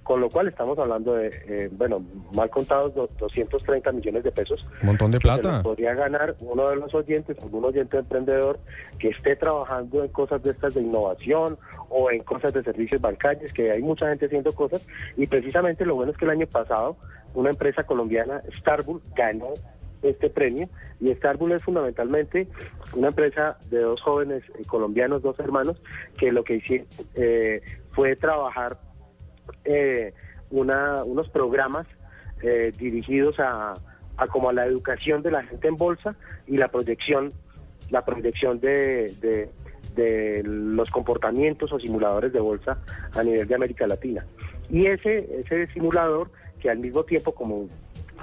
[0.02, 2.04] con lo cual estamos hablando de, eh, bueno,
[2.36, 4.66] mal contados, do- 230 millones de pesos.
[4.82, 5.62] Un montón de plata.
[5.62, 8.60] podría ganar uno de los oyentes, algún oyente emprendedor
[8.98, 11.58] que esté trabajando en cosas de estas de innovación
[11.94, 14.86] o en cosas de servicios bancarios, que hay mucha gente haciendo cosas.
[15.16, 16.98] Y precisamente lo bueno es que el año pasado
[17.36, 19.54] una empresa colombiana, Starbull, ganó
[20.02, 20.70] este premio.
[21.00, 22.48] Y Starbull es fundamentalmente
[22.96, 25.82] una empresa de dos jóvenes eh, colombianos, dos hermanos,
[26.18, 28.80] que lo que hicieron eh, fue trabajar
[29.66, 30.14] eh,
[30.50, 31.88] una, unos programas
[32.42, 33.76] eh, dirigidos a,
[34.32, 36.16] como a la educación de la gente en bolsa
[36.48, 37.34] y la proyección
[37.90, 39.50] la proyección de,
[39.96, 42.78] de los comportamientos o simuladores de bolsa
[43.16, 44.26] a nivel de América Latina.
[44.70, 47.68] Y ese, ese simulador, que al mismo tiempo, como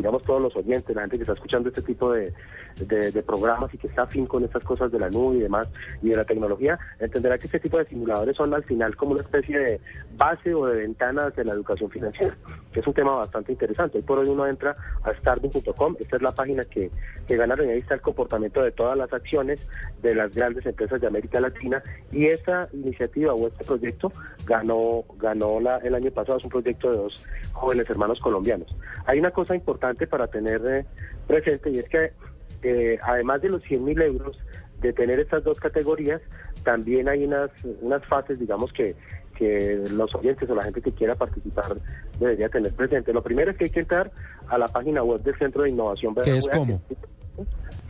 [0.00, 2.32] digamos todos los oyentes, la gente que está escuchando este tipo de,
[2.76, 5.68] de, de programas y que está afín con estas cosas de la nube y demás
[6.02, 9.22] y de la tecnología, entenderá que este tipo de simuladores son al final como una
[9.22, 9.80] especie de
[10.16, 12.36] base o de ventana de la educación financiera,
[12.72, 13.98] que es un tema bastante interesante.
[13.98, 16.90] Hoy por hoy uno entra a starting.com, esta es la página que,
[17.26, 19.68] que ganaron y ahí está el comportamiento de todas las acciones
[20.02, 24.12] de las grandes empresas de América Latina y esta iniciativa o este proyecto
[24.46, 28.74] ganó, ganó la, el año pasado, es un proyecto de dos jóvenes hermanos colombianos.
[29.06, 30.85] Hay una cosa importante para tener eh,
[31.26, 32.12] presente y es que
[32.62, 34.38] eh, además de los 100 mil euros
[34.81, 36.20] de tener estas dos categorías,
[36.64, 37.50] también hay unas,
[37.81, 38.94] unas fases, digamos, que,
[39.37, 41.76] que los oyentes o la gente que quiera participar
[42.18, 43.12] debería tener presente.
[43.12, 44.11] Lo primero es que hay que entrar
[44.48, 46.81] a la página web del Centro de Innovación ¿Qué es cómo?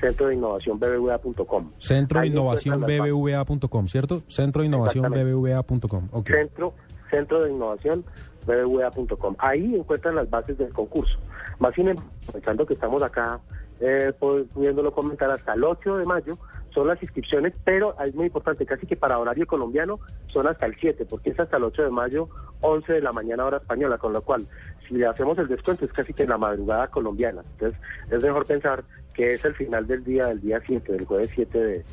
[0.00, 1.72] Centro de Innovación BBVA.com.
[1.78, 4.22] Centro de Innovación BBVA.com, ¿cierto?
[4.28, 5.10] Centro de Innovación.
[5.10, 6.08] BBVA.com.
[6.12, 6.30] Ok.
[6.30, 6.74] Centro,
[7.10, 8.04] Centro de Innovación
[8.46, 9.36] BBVA.com.
[9.38, 11.18] Ahí encuentran las bases del concurso.
[11.60, 13.38] Más sin embargo, pensando que estamos acá
[13.80, 16.36] eh, pu- pudiéndolo comentar hasta el 8 de mayo,
[16.74, 20.76] son las inscripciones, pero es muy importante, casi que para horario colombiano son hasta el
[20.76, 22.28] 7, porque es hasta el 8 de mayo,
[22.60, 24.46] 11 de la mañana hora española, con lo cual,
[24.86, 27.42] si le hacemos el descuento es casi que en la madrugada colombiana.
[27.52, 31.30] Entonces, es mejor pensar que es el final del día, del día 7, del jueves
[31.34, 31.84] 7 de,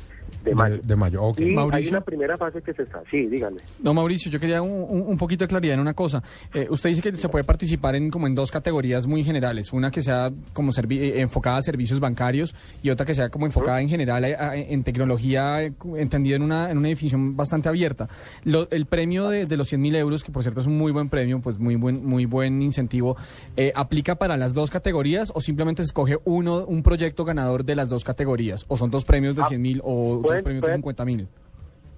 [0.43, 0.75] de mayo.
[0.77, 1.39] De, de mayo, ok.
[1.39, 3.57] Y hay una primera fase que se está, sí, díganme.
[3.81, 4.71] No, Mauricio, yo quería un,
[5.07, 6.21] un- poquito de claridad en una cosa.
[6.53, 9.91] Eh, usted dice que se puede participar en como en dos categorías muy generales, una
[9.91, 13.81] que sea como servi- eh, enfocada a servicios bancarios y otra que sea como enfocada
[13.81, 18.07] en general a- a- en tecnología, eh, entendido en una, en una definición bastante abierta.
[18.43, 20.91] Lo- el premio de, de los 100 mil euros, que por cierto es un muy
[20.91, 23.17] buen premio, pues muy buen, muy buen incentivo,
[23.55, 27.75] eh, ¿aplica para las dos categorías o simplemente se escoge uno, un proyecto ganador de
[27.75, 28.65] las dos categorías?
[28.67, 31.27] ¿O son dos premios de 100 mil o dos pueden- premios de pueden- 50 mil?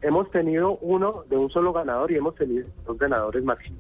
[0.02, 3.80] hemos tenido uno de un solo ganador y hemos tenido dos ganadores máximos.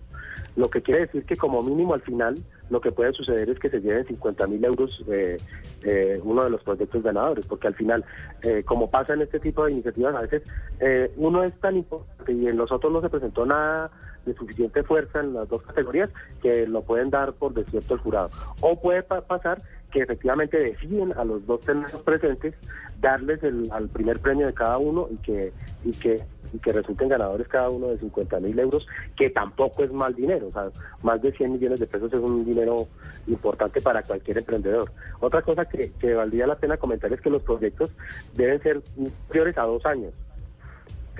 [0.57, 2.35] Lo que quiere decir que como mínimo al final
[2.69, 5.37] lo que puede suceder es que se lleven 50 mil euros eh,
[5.83, 8.03] eh, uno de los proyectos ganadores, porque al final,
[8.43, 10.43] eh, como pasa en este tipo de iniciativas, a veces
[10.81, 13.89] eh, uno es tan importante y en los otros no se presentó nada
[14.25, 16.09] de suficiente fuerza en las dos categorías
[16.41, 18.29] que lo pueden dar por desierto el jurado.
[18.59, 22.55] O puede pa- pasar que efectivamente deciden a los dos tenerlos presentes
[22.99, 25.51] darles el, al primer premio de cada uno y que
[25.83, 26.21] y que
[26.53, 30.47] y que resulten ganadores cada uno de 50 mil euros, que tampoco es mal dinero,
[30.47, 30.69] o sea,
[31.03, 32.87] más de 100 millones de pesos es un dinero
[33.27, 34.91] importante para cualquier emprendedor.
[35.19, 37.91] Otra cosa que, que valdría la pena comentar es que los proyectos
[38.33, 40.13] deben ser inferiores a dos años.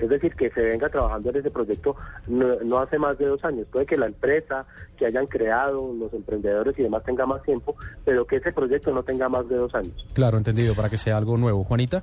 [0.00, 1.94] Es decir, que se venga trabajando en ese proyecto
[2.26, 3.66] no, no hace más de dos años.
[3.70, 8.26] Puede que la empresa que hayan creado, los emprendedores y demás tenga más tiempo, pero
[8.26, 10.06] que ese proyecto no tenga más de dos años.
[10.14, 11.64] Claro, entendido, para que sea algo nuevo.
[11.64, 12.02] Juanita.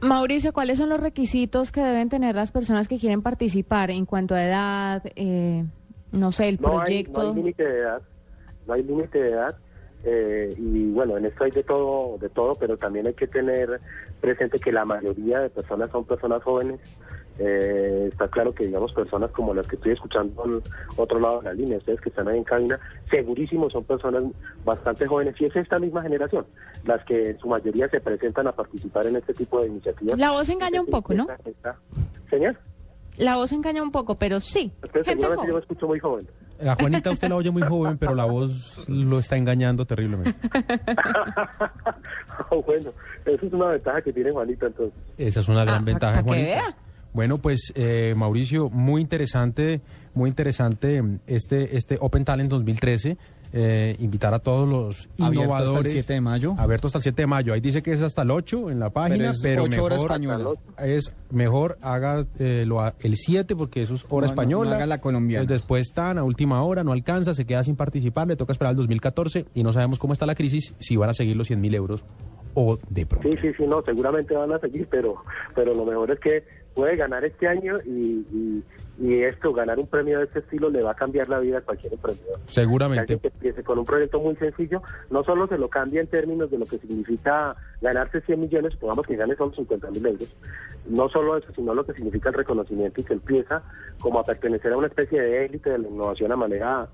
[0.00, 4.34] Mauricio, ¿cuáles son los requisitos que deben tener las personas que quieren participar en cuanto
[4.36, 5.64] a edad, eh,
[6.12, 7.20] no sé, el No hay, no proyecto?
[7.22, 8.02] hay límite de edad,
[8.66, 9.56] no hay límite de edad.
[10.04, 13.80] eh, y bueno, en esto hay de todo, de todo, pero también hay que tener
[14.20, 16.78] presente que la mayoría de personas son personas jóvenes.
[17.40, 20.62] Eh, está claro que, digamos, personas como las que estoy escuchando al
[20.96, 22.78] otro lado de la línea, ustedes que están ahí en cabina,
[23.10, 24.24] segurísimo son personas
[24.64, 26.44] bastante jóvenes y es esta misma generación
[26.84, 30.18] las que en su mayoría se presentan a participar en este tipo de iniciativas.
[30.18, 31.28] La voz engaña un poco, ¿no?
[31.30, 31.76] Esta- esta-
[32.30, 32.56] Señor,
[33.18, 34.72] La voz engaña un poco, pero sí.
[34.82, 36.26] usted yo me escucho muy joven.
[36.66, 40.34] A Juanita usted la oye muy joven, pero la voz lo está engañando terriblemente.
[42.50, 42.90] Oh, bueno,
[43.24, 44.98] eso es una ventaja que tiene Juanita entonces.
[45.16, 46.48] Esa es una gran Ah, ventaja, para que Juanita.
[46.54, 46.76] vea.
[47.12, 49.80] Bueno, pues eh, Mauricio, muy interesante,
[50.14, 53.16] muy interesante mm, este este Open Talent 2013.
[53.50, 55.34] Eh, invitar a todos los Abierto hasta el
[55.68, 55.92] innovadores.
[55.94, 56.54] 7 de mayo.
[56.58, 57.54] Abierto hasta el 7 de mayo.
[57.54, 60.10] Ahí dice que es hasta el 8 en la página, es pero, ocho horas mejor,
[60.12, 60.50] española.
[60.80, 64.70] es mejor haga eh, lo a- el 7 porque eso es hora No, no, española.
[64.72, 65.40] no haga la colombiana.
[65.44, 68.72] Entonces, después están a última hora, no alcanza, se queda sin participar, le toca esperar
[68.72, 71.58] al 2014 y no sabemos cómo está la crisis, si van a seguir los 100
[71.58, 72.04] mil euros
[72.52, 73.30] o de pronto.
[73.30, 75.14] Sí, sí, sí, no, seguramente van a seguir, pero,
[75.54, 76.44] pero lo mejor es que
[76.78, 78.62] puede ganar este año y, y,
[79.00, 81.60] y esto, ganar un premio de este estilo le va a cambiar la vida a
[81.60, 82.38] cualquier emprendedor.
[82.46, 83.18] Seguramente.
[83.18, 86.58] que empiece con un proyecto muy sencillo, no solo se lo cambia en términos de
[86.58, 90.36] lo que significa ganarse 100 millones, supongamos que gane solo 50 mil euros,
[90.88, 93.60] no solo eso, sino lo que significa el reconocimiento y que empieza
[93.98, 96.88] como a pertenecer a una especie de élite de la innovación a manera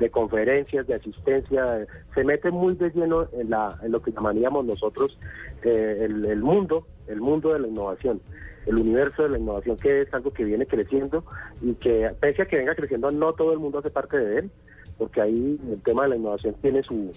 [0.00, 4.64] de conferencias, de asistencia, se mete muy de lleno en, la, en lo que llamaríamos
[4.64, 5.16] nosotros
[5.62, 8.20] eh, el, el mundo, el mundo de la innovación,
[8.68, 11.24] el universo de la innovación que es algo que viene creciendo
[11.62, 14.50] y que pese a que venga creciendo no todo el mundo hace parte de él,
[14.98, 17.10] porque ahí el tema de la innovación tiene su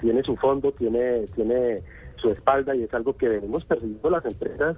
[0.00, 1.82] tiene su fondo, tiene tiene
[2.16, 4.76] su espalda y es algo que venimos persiguiendo las empresas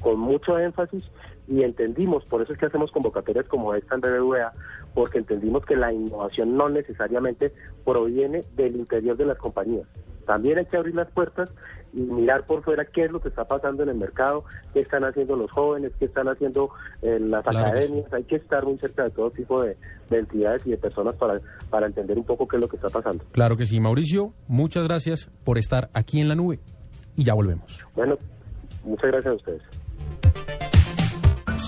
[0.00, 1.04] con mucho énfasis
[1.46, 4.52] y entendimos, por eso es que hacemos convocatorias como esta en BBVA,
[4.94, 7.52] porque entendimos que la innovación no necesariamente
[7.84, 9.86] proviene del interior de las compañías.
[10.26, 11.50] También hay que abrir las puertas
[11.92, 15.04] y mirar por fuera qué es lo que está pasando en el mercado, qué están
[15.04, 16.70] haciendo los jóvenes, qué están haciendo
[17.02, 18.12] eh, las Claro que academias.
[18.12, 19.76] Hay que estar muy cerca de todo tipo de,
[20.08, 22.88] de entidades y de personas para, para entender un poco qué es lo que está
[22.88, 23.24] pasando.
[23.32, 26.60] Claro que sí, Mauricio, muchas gracias por estar aquí en la nube
[27.16, 27.86] y ya volvemos.
[27.94, 28.16] Bueno,
[28.84, 29.62] muchas gracias a ustedes.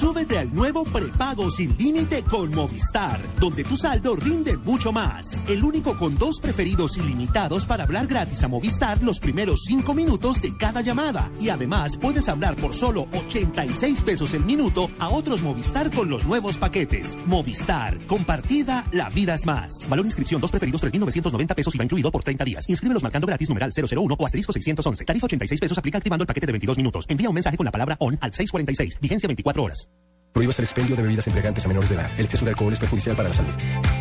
[0.02, 5.44] Súbete al nuevo prepago sin límite con Movistar, donde tu saldo rinde mucho más.
[5.46, 10.42] El único con dos preferidos ilimitados para hablar gratis a Movistar los primeros cinco minutos
[10.42, 11.30] de cada llamada.
[11.38, 16.26] Y además puedes hablar por solo 86 pesos el minuto a otros Movistar con los
[16.26, 17.16] nuevos paquetes.
[17.26, 19.88] Movistar, compartida, la vida es más.
[19.88, 22.68] Valor inscripción, dos preferidos, 3.990 pesos y va incluido por 30 días.
[22.68, 25.04] Inscríbelos marcando gratis numeral 001 o asterisco 611.
[25.04, 27.06] Tarifa 86 pesos aplica activando el paquete de 22 minutos.
[27.08, 28.98] Envía un mensaje con la palabra ON al 646.
[29.00, 29.91] Vigencia 24 horas.
[30.32, 32.10] Prohíbas el expendio de bebidas embriagantes a menores de edad.
[32.16, 33.54] El exceso de alcohol es perjudicial para la salud.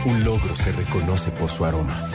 [0.06, 2.08] Un logro se reconoce por su aroma.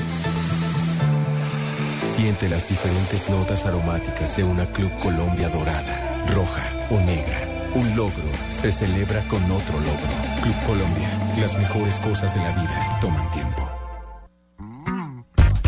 [2.15, 7.39] Siente las diferentes notas aromáticas de una Club Colombia dorada, roja o negra.
[7.75, 10.09] Un logro se celebra con otro logro.
[10.43, 13.69] Club Colombia, las mejores cosas de la vida toman tiempo.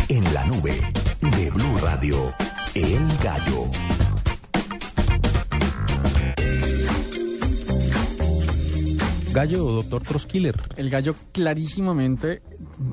[0.07, 0.81] En la nube
[1.37, 2.33] de Blue Radio,
[2.73, 3.69] El Gallo.
[9.31, 10.55] Gallo o Doctor Troskiller.
[10.75, 12.41] El gallo clarísimamente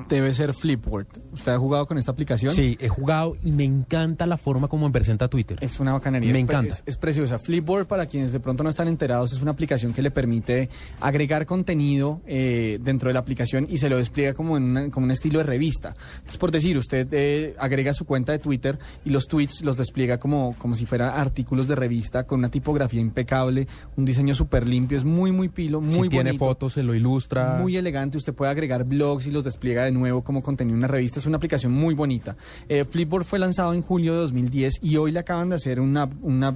[0.09, 1.07] debe ser Flipboard.
[1.31, 2.53] ¿Usted ha jugado con esta aplicación?
[2.53, 5.57] Sí, he jugado y me encanta la forma como me presenta Twitter.
[5.61, 6.31] Es una bacanería.
[6.31, 6.73] Me es, encanta.
[6.73, 7.39] Es, es preciosa.
[7.39, 10.69] Flipboard, para quienes de pronto no están enterados, es una aplicación que le permite
[10.99, 15.05] agregar contenido eh, dentro de la aplicación y se lo despliega como, en una- como
[15.05, 15.93] un estilo de revista.
[16.15, 20.17] Entonces, por decir, usted eh, agrega su cuenta de Twitter y los tweets los despliega
[20.19, 24.97] como, como si fueran artículos de revista con una tipografía impecable, un diseño súper limpio.
[24.97, 27.57] Es muy, muy pilo, muy si tiene fotos, se lo ilustra.
[27.61, 30.87] Muy elegante, usted puede agregar blogs y los despliega de nuevo como contenido en una
[30.87, 31.19] revista.
[31.19, 32.35] Es una aplicación muy bonita.
[32.69, 36.09] Eh, Flipboard fue lanzado en julio de 2010 y hoy le acaban de hacer una,
[36.21, 36.49] una,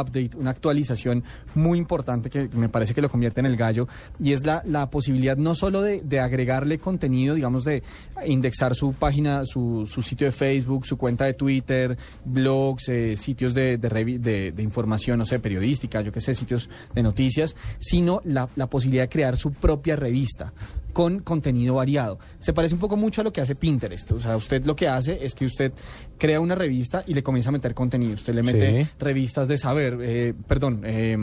[0.00, 1.24] update, una actualización
[1.54, 3.86] muy importante que me parece que lo convierte en el gallo
[4.20, 7.82] y es la, la posibilidad no solo de, agregarle contenido, digamos, de
[8.26, 13.54] indexar su página, su, su sitio de Facebook, su cuenta de Twitter, blogs, eh, sitios
[13.54, 18.48] de, de- de información, no sé, periodística, yo qué sé, sitios de noticias, sino la,
[18.56, 20.52] la posibilidad de crear su propia revista
[20.96, 22.18] con contenido variado.
[22.38, 24.12] Se parece un poco mucho a lo que hace Pinterest.
[24.12, 25.70] O sea, usted lo que hace es que usted
[26.18, 28.14] crea una revista y le comienza a meter contenido.
[28.14, 28.90] Usted le mete Sí.
[28.98, 31.16] revistas de saber, eh, perdón, eh,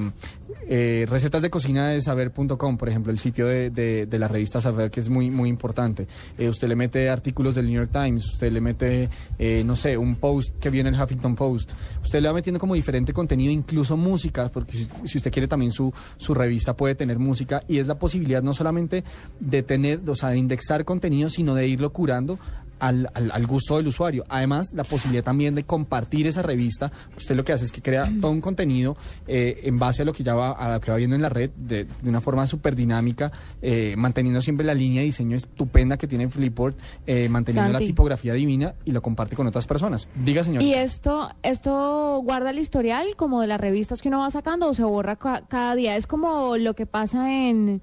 [0.69, 4.61] eh, recetas de cocina de saber.com, por ejemplo, el sitio de, de- de la revista
[4.61, 6.07] Saber, que es muy, muy importante.
[6.37, 9.97] Eh, usted le mete artículos del New York Times, usted le mete, eh, no sé,
[9.97, 11.71] un post que viene en el Huffington Post.
[12.01, 15.71] Usted le va metiendo como diferente contenido, incluso música, porque si, si usted quiere también
[15.71, 19.03] su, su revista puede tener música y es la posibilidad no solamente
[19.39, 22.39] de tener, o sea, de indexar contenido, sino de irlo curando
[22.87, 24.23] al, al- al gusto del usuario.
[24.29, 26.91] Además, la posibilidad también de compartir esa revista.
[27.17, 30.13] Usted lo que hace es que crea todo un contenido eh, en base a lo
[30.13, 32.45] que ya va, a lo que va viendo en la red de, de una forma
[32.47, 36.75] súper dinámica, eh, manteniendo siempre la línea de diseño estupenda que tiene Flipboard,
[37.07, 40.07] eh, manteniendo la tipografía divina y lo comparte con otras personas.
[40.15, 40.61] Diga, señor.
[40.63, 44.73] ¿Y esto, esto guarda el historial como de las revistas que uno va sacando o
[44.73, 45.95] se borra ca- cada día?
[45.95, 47.81] Es como lo que pasa en,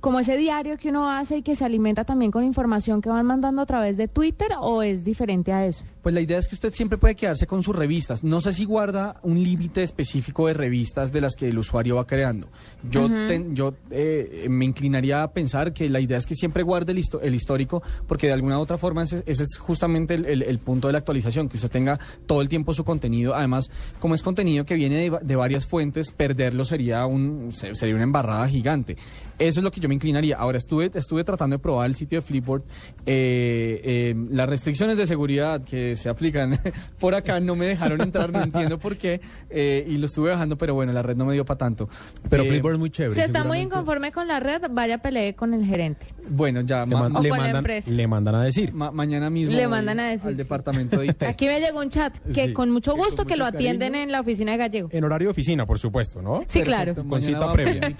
[0.00, 3.26] como ese diario que uno hace y que se alimenta también con información que van
[3.26, 5.84] mandando a través de Twitter o es diferente a eso?
[6.02, 8.24] Pues la idea es que usted siempre puede quedarse con sus revistas.
[8.24, 12.06] No sé si guarda un límite específico de revistas de las que el usuario va
[12.06, 12.48] creando.
[12.90, 16.92] Yo, ten- yo eh, me inclinaría a pensar que la idea es que siempre guarde
[16.92, 20.24] el, histo- el histórico, porque de alguna u otra forma ese, ese es justamente el,
[20.24, 23.34] el- el punto de la actualización, que usted tenga todo el tiempo su contenido.
[23.34, 27.94] Además, como es contenido que viene de, de varias fuentes, perderlo sería, un, se- sería
[27.94, 28.96] una embarrada gigante.
[29.40, 30.36] Eso es lo que yo me inclinaría.
[30.36, 32.62] Ahora, estuve, estuve tratando de probar el sitio de Flipboard.
[33.06, 36.60] Eh, eh, las restricciones de seguridad que se aplican
[37.00, 39.20] por acá no me dejaron entrar, no entiendo por qué.
[39.48, 41.88] eh, y lo estuve bajando, pero bueno, la red no me dio para tanto.
[42.28, 43.14] Pero Eh, Flipboard es muy chévere.
[43.14, 46.06] Si está muy inconforme con la red, vaya a pelear con el gerente.
[46.28, 47.90] Bueno, ya Le, ma- man- ma- le con la mandan, empresa.
[47.90, 48.72] le mandan a decir.
[48.74, 50.38] ma- mañana mismo Le mandan a decir, al sí.
[50.42, 51.22] departamento de IT.
[51.24, 52.52] Aquí me llegó un chat que Sí.
[52.52, 54.04] con mucho con gusto que mucho lo atienden cariño.
[54.04, 54.88] en la oficina de Gallego.
[54.92, 56.44] En horario de oficina, por supuesto, ¿no?
[56.48, 56.94] Sí, claro.
[56.94, 57.94] Con cita va a previa.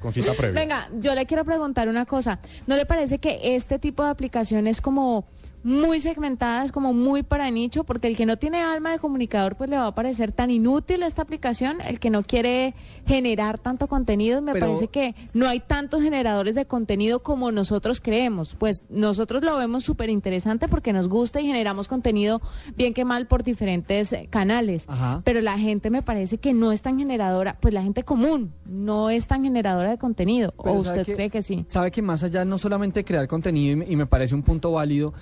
[0.00, 0.60] Con cita previa.
[0.60, 2.38] Venga, yo le quiero preguntar una cosa.
[2.66, 5.24] ¿No le parece que este tipo de aplicación es como
[5.62, 9.68] muy segmentadas, como muy para nicho, porque el que no tiene alma de comunicador, pues
[9.70, 11.80] le va a parecer tan inútil esta aplicación.
[11.80, 12.74] El que no quiere
[13.06, 18.00] generar tanto contenido, me Pero- parece que no hay tantos generadores de contenido como nosotros
[18.00, 18.54] creemos.
[18.54, 22.40] Pues nosotros lo vemos súper interesante porque nos gusta y generamos contenido
[22.76, 24.84] bien que mal por diferentes eh, canales.
[24.88, 25.22] Ajá.
[25.24, 29.10] Pero la gente me parece que no es tan generadora, pues la gente común no
[29.10, 30.54] es tan generadora de contenido.
[30.62, 31.64] Pero ¿O ¿sabe usted cree que sí?
[31.68, 34.72] Sabe que más allá no solamente crear contenido, y me, y me parece un punto
[34.72, 35.14] válido,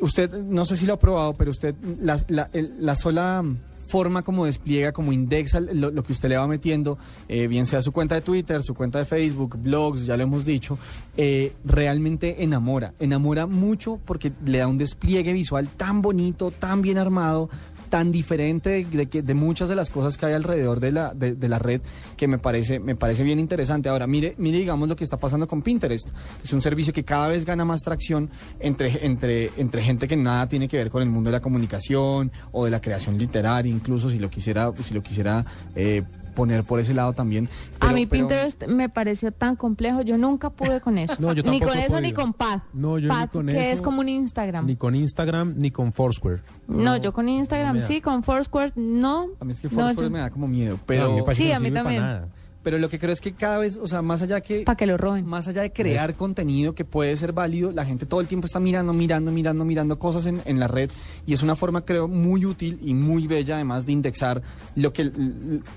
[0.00, 3.44] usted, no sé si lo ha probado, pero usted, la, la- la sola
[3.86, 7.82] forma como despliega, como indexa lo, lo que usted le va metiendo, eh, bien sea
[7.82, 10.78] su cuenta de Twitter, su cuenta de Facebook, blogs, ya lo hemos dicho,
[11.18, 16.96] eh, realmente enamora, enamora mucho porque le da un despliegue visual tan bonito, tan bien
[16.96, 17.50] armado,
[17.94, 21.36] tan diferente de, que- de muchas de las cosas que hay alrededor de la, de,
[21.36, 21.80] de la red
[22.16, 23.88] que me parece, me parece bien interesante.
[23.88, 26.08] Ahora, mire, mire, digamos lo que está pasando con Pinterest.
[26.42, 30.48] Es un servicio que cada vez gana más tracción entre, entre, entre gente que nada
[30.48, 34.10] tiene que ver con el mundo de la comunicación o de la creación literaria, incluso
[34.10, 35.44] si lo quisiera, si lo quisiera
[35.76, 36.02] eh,
[36.34, 37.48] poner por ese lado también.
[37.80, 41.14] a mí pero- Pinterest me pareció tan complejo, yo nunca pude con eso.
[41.20, 42.60] No, yo ni con eso ni con Pad.
[42.72, 44.66] No, yo ni Pad, con que eso, es como un Instagram.
[44.66, 46.40] Ni con Instagram ni con Foursquare.
[46.68, 49.28] no, yo con Instagram sí, con Foursquare no.
[49.40, 51.04] A mí es que No, Foursquare yo- me da como miedo, pero...
[51.04, 52.43] No, a mí me parece Sí, que no a mí sirve para también.
[52.64, 54.62] Pero lo que creo es que cada vez, o sea, más allá que...
[54.62, 55.26] Para que lo roben.
[55.26, 58.58] Más allá de crear contenido que puede ser válido, la gente todo el tiempo está
[58.58, 60.90] mirando, mirando, mirando, mirando cosas en, en la red
[61.26, 64.40] y es una forma, creo, muy útil y muy bella además de indexar
[64.76, 65.12] lo que,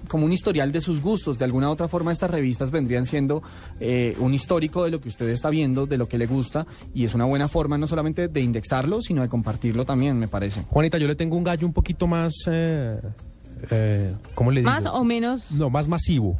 [0.07, 1.37] como un historial de sus gustos.
[1.37, 3.43] De alguna u otra forma estas revistas vendrían siendo
[3.81, 7.03] eh, un histórico de lo que usted está viendo, de lo que le gusta y
[7.03, 10.61] es una buena forma no solamente de indexarlo, sino de compartirlo también, me parece.
[10.69, 12.33] Juanita, yo le tengo un gallo un poquito más...
[12.47, 12.97] Eh,
[13.71, 14.69] eh, ¿Cómo le digo?
[14.69, 15.51] Más o menos.
[15.53, 16.39] No, más masivo.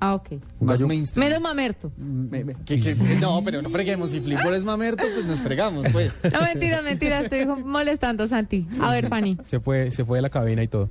[0.00, 0.32] Ah, ok.
[0.60, 1.90] Un gallo- Menos mamerto.
[1.96, 4.10] Me- me- que- que- no, pero no freguemos.
[4.10, 6.12] Si Flipboard es mamerto, pues nos fregamos, pues.
[6.32, 8.66] No, mentira, mentira, estoy molestando, Santi.
[8.80, 9.38] A ver, Fanny.
[9.46, 10.90] Se fue, se fue de la cabina y todo.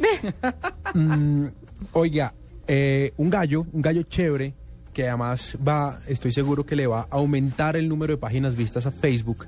[0.94, 1.46] Mm,
[1.92, 2.32] oiga,
[2.66, 4.54] eh, un gallo, un gallo chévere
[4.92, 8.86] que además va, estoy seguro que le va a aumentar el número de páginas vistas
[8.86, 9.46] a Facebook,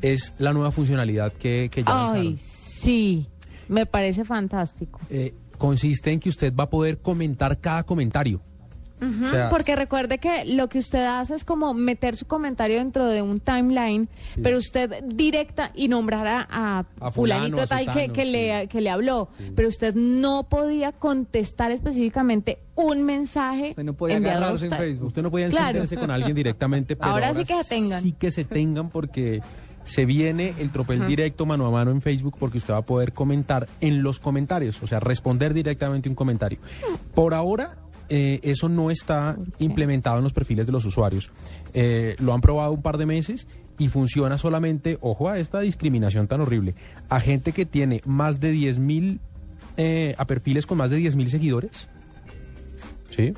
[0.00, 2.36] es la nueva funcionalidad que, que ya Ay, lanzaron.
[2.38, 3.28] sí.
[3.68, 5.00] Me parece fantástico.
[5.08, 5.32] Eh,
[5.62, 8.40] consiste en que usted va a poder comentar cada comentario.
[9.00, 13.06] O sea- porque recuerde que lo que usted hace es como meter su comentario dentro
[13.06, 14.08] de un timeline,
[14.42, 19.28] pero usted directa y nombrar a, fulanito fulano, a tal que, le, que le habló,
[19.56, 24.72] pero usted no podía contestar específicamente un mensaje Usted no podía enviado a agarrarse en.
[24.72, 25.06] Facebook.
[25.08, 25.46] Usted no Claro.
[25.46, 28.02] encenderse con alguien directamente, pero Ahora sí que se tengan.
[28.02, 29.40] Sí que se tengan porque
[29.84, 33.12] se viene el tropel directo mano a mano en Facebook porque usted va a poder
[33.12, 36.58] comentar en los comentarios, o sea, responder directamente un comentario.
[37.14, 37.76] Por ahora
[38.08, 41.30] eh, eso no está implementado en los perfiles de los usuarios.
[41.72, 43.46] Eh, lo han probado un par de meses
[43.78, 46.74] y funciona solamente, ojo a esta discriminación tan horrible,
[47.08, 49.20] a gente que tiene más de 10 mil,
[49.76, 51.88] eh, a perfiles con más de 10 mil seguidores.
[53.08, 53.32] ¿Sí?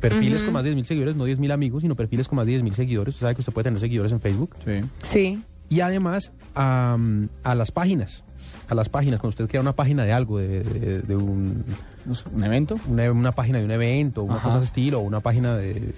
[0.00, 2.46] Perfiles con más de 10 mil seguidores, no 10 mil amigos, sino perfiles con más
[2.46, 3.14] de 10 mil seguidores.
[3.14, 4.54] Usted sabe que usted puede tener seguidores en Facebook.
[4.64, 4.80] Sí.
[5.02, 5.42] Sí.
[5.68, 6.96] Y además a,
[7.44, 8.24] a las páginas.
[8.68, 11.64] A las páginas, cuando usted crea una página de algo, de, de- de un,
[12.34, 12.76] ¿Un evento?
[12.88, 14.42] Una, una página de un evento, una Ajá.
[14.44, 15.92] cosa de ese estilo, o una página de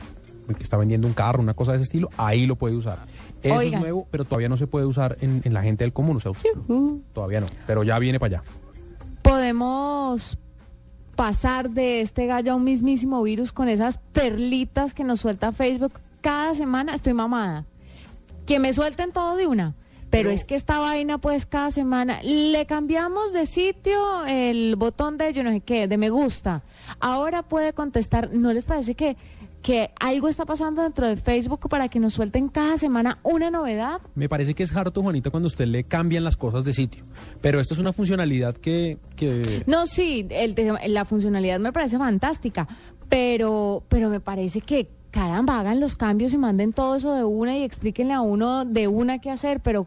[0.56, 2.98] que está vendiendo un carro, una cosa de ese estilo, ahí lo puede usar.
[3.42, 3.76] Eso Oiga.
[3.76, 6.16] es nuevo, pero todavía no se puede usar en, en la gente del común.
[6.16, 7.02] O sea, Yujú.
[7.12, 8.48] todavía no, pero ya viene para allá.
[9.22, 10.38] Podemos
[11.14, 15.92] pasar de este gallo a un mismísimo virus con esas perlitas que nos suelta Facebook
[16.20, 16.94] cada semana.
[16.96, 17.64] Estoy mamada.
[18.51, 19.76] Que me suelten todo de una.
[20.11, 25.32] Pero, es que esta vaina, pues, cada semana le cambiamos de sitio el botón de
[25.32, 26.64] yo no sé qué, de me gusta.
[26.98, 28.28] Ahora puede contestar.
[28.32, 29.16] ¿No les parece que,
[29.62, 34.01] que algo está pasando dentro de Facebook para que nos suelten cada semana una novedad?
[34.16, 37.05] Me parece que es harto, Juanita, cuando usted le cambian las cosas de sitio.
[37.40, 38.98] Pero esto es una funcionalidad que...
[39.14, 40.57] que No, sí, el
[40.88, 42.66] la funcionalidad me parece fantástica,
[43.09, 47.56] pero, pero me parece que, caramba, hagan los cambios y manden todo eso de una
[47.56, 49.86] y explíquenle a uno de una qué hacer, pero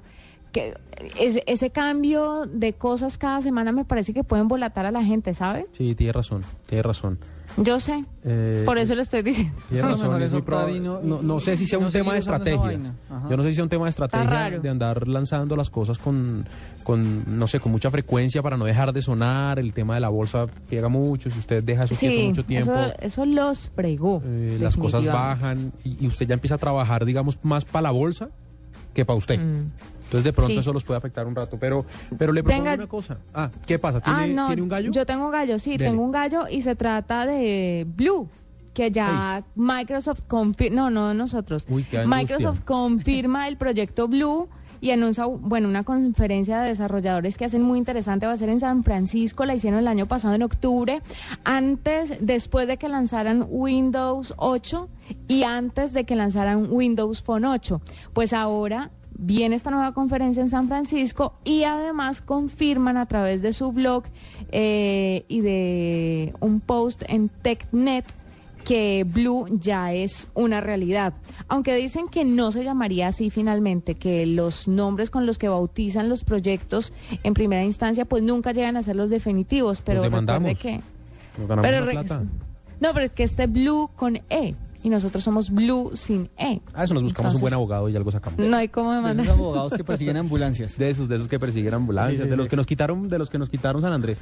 [0.51, 0.75] que
[1.19, 5.33] ese, ese cambio de cosas cada semana me parece que pueden volatar a la gente,
[5.33, 5.65] ¿sabe?
[5.71, 7.19] Sí, tiene razón, tiene razón.
[7.57, 9.53] Yo sé, Eh, por eso le estoy diciendo.
[9.71, 12.93] Razón, es y no- no, no sé si sea no un tema de estrategia.
[13.29, 16.45] Yo no sé si sea un tema de estrategia de andar lanzando las cosas con,
[16.83, 19.59] con, no sé, con mucha frecuencia para no dejar de sonar.
[19.59, 21.29] El tema de la bolsa friega mucho.
[21.29, 24.21] Si usted deja eso quieto Sí, mucho tiempo, eso, eso los fregó.
[24.25, 27.91] eh, las cosas bajan y, y usted ya empieza a trabajar, digamos, más para la
[27.91, 28.29] bolsa
[28.93, 29.39] que para usted.
[29.39, 29.71] Mm.
[30.13, 30.59] Entonces, de pronto Sí.
[30.59, 31.57] eso los puede afectar un rato.
[31.59, 31.85] Pero,
[32.19, 33.17] pero le propongo Tenga- una cosa.
[33.33, 33.99] Ah, ¿qué pasa?
[33.99, 34.91] ¿Tiene, Ah, no, ¿tiene un gallo?
[34.91, 35.85] Yo tengo gallo, sí, Dele.
[35.89, 38.29] tengo un gallo y se trata de Blue,
[38.75, 41.65] que ya Microsoft confirma, no, no nosotros.
[41.67, 41.83] Uy.
[42.05, 44.49] Microsoft confirma el proyecto Blue
[44.83, 48.59] y anuncia, bueno, una conferencia de desarrolladores que hacen muy interesante, va a ser en
[48.59, 51.01] San Francisco, la hicieron el año pasado en octubre,
[51.45, 54.89] antes, después de que lanzaran Windows 8
[55.29, 57.79] y antes de que lanzaran Windows Phone 8.
[58.11, 63.53] Pues ahora viene esta nueva conferencia en San Francisco y además confirman a través de
[63.53, 64.03] su blog
[64.51, 68.03] eh, y de un post en TechNet
[68.63, 71.13] que Blue ya es una realidad.
[71.47, 76.09] Aunque dicen que no se llamaría así finalmente, que los nombres con los que bautizan
[76.09, 76.93] los proyectos
[77.23, 80.59] en primera instancia pues nunca llegan a ser los definitivos, pero recuerde demandamos.
[80.59, 80.81] que...
[81.37, 82.23] Nos ganamos Pero la re- plata.
[82.79, 86.59] no, pero es que este Blue con E y nosotros somos Blue sin E.
[86.73, 88.37] A eso nos buscamos un buen abogado y algo sacamos.
[88.39, 89.25] No hay cómo De demandar.
[89.25, 90.77] esos abogados que persiguen ambulancias.
[90.77, 92.49] De esos, de esos que persiguen ambulancias, Sí, sí, de los sí.
[92.49, 94.19] que nos quitaron, de los que nos quitaron San Andrés.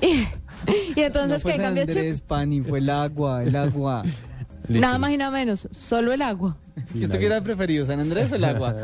[0.00, 1.96] Y entonces, no ¿qué cambió el chip?
[1.98, 4.04] Andrés, Pani, fue el agua, el agua.
[4.68, 6.56] Nada más y nada menos, solo el agua.
[6.94, 8.74] ¿Y usted qué era preferido, San Andrés o el agua?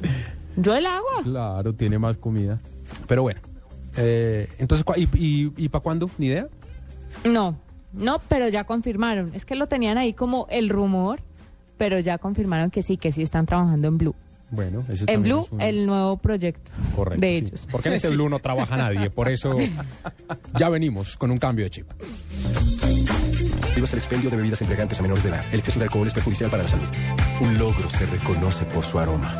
[0.56, 1.22] Yo el agua.
[1.22, 2.58] Claro, tiene más comida.
[3.06, 3.40] Pero bueno,
[3.96, 6.10] eh, entonces, ¿cuá- ¿y, y, y para cuándo?
[6.18, 6.48] ¿Ni idea?
[7.24, 7.56] No,
[7.92, 9.32] no, pero ya confirmaron.
[9.34, 11.20] Es que lo tenían ahí como el rumor,
[11.78, 14.14] pero ya confirmaron que sí, que sí están trabajando en Blue.
[14.50, 17.36] Bueno, ese En Blue, es un- el nuevo proyecto Correcto, de sí.
[17.46, 17.68] ellos.
[17.70, 19.54] Porque en este Blue no trabaja nadie, por eso
[20.58, 21.86] ya venimos con un cambio de chip.
[23.70, 25.44] Prohíbas el expendio de bebidas embriagantes a menores de edad.
[25.52, 26.88] El exceso de alcohol es perjudicial para la salud.
[27.40, 29.32] Un logro se reconoce por su aroma.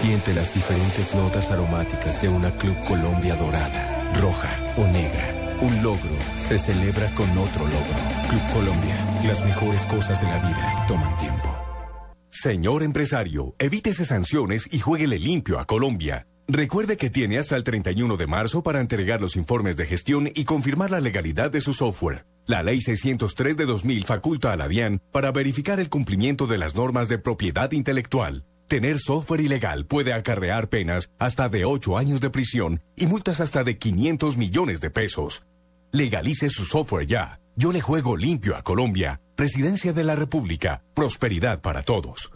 [0.00, 5.24] Siente las diferentes notas aromáticas de una Club Colombia dorada, roja o negra.
[5.60, 7.96] Un logro se celebra con otro logro.
[8.28, 8.94] Club Colombia,
[9.26, 11.55] las mejores cosas de la vida toman tiempo.
[12.46, 16.28] Señor empresario, evítese sanciones y jueguele limpio a Colombia.
[16.46, 20.44] Recuerde que tiene hasta el 31 de marzo para entregar los informes de gestión y
[20.44, 22.24] confirmar la legalidad de su software.
[22.44, 26.76] La Ley 603 de 2000 faculta a la DIAN para verificar el cumplimiento de las
[26.76, 28.44] normas de propiedad intelectual.
[28.68, 33.64] Tener software ilegal puede acarrear penas hasta de 8 años de prisión y multas hasta
[33.64, 35.46] de 500 millones de pesos.
[35.90, 37.40] Legalice su software ya.
[37.56, 39.20] Yo le juego limpio a Colombia.
[39.34, 40.84] Presidencia de la República.
[40.94, 42.35] Prosperidad para todos.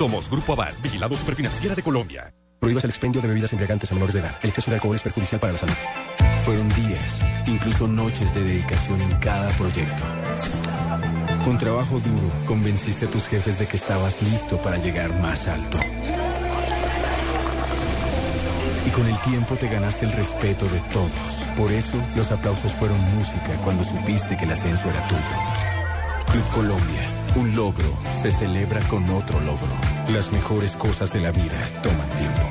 [0.00, 2.32] Somos Grupo Aval, Vigilado Superfinanciera de Colombia.
[2.58, 4.34] Prohíbas el expendio de bebidas embriagantes a menores de edad.
[4.42, 5.74] El exceso de alcohol es perjudicial para la salud.
[6.38, 10.02] Fueron días, incluso noches de dedicación en cada proyecto.
[11.44, 15.78] Con trabajo duro, convenciste a tus jefes de que estabas listo para llegar más alto.
[18.86, 21.44] Y con el tiempo te ganaste el respeto de todos.
[21.58, 25.20] Por eso, los aplausos fueron música cuando supiste que el ascenso era tuyo.
[26.32, 29.68] Club Colombia, un logro se celebra con otro logro.
[30.12, 32.42] Las mejores cosas de la vida toman tiempo.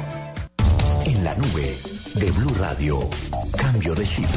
[1.06, 1.78] En la nube
[2.16, 3.10] de Blue Radio.
[3.58, 4.28] Cambio de chip.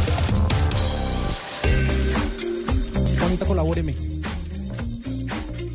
[3.18, 3.94] Juanita, colabóreme.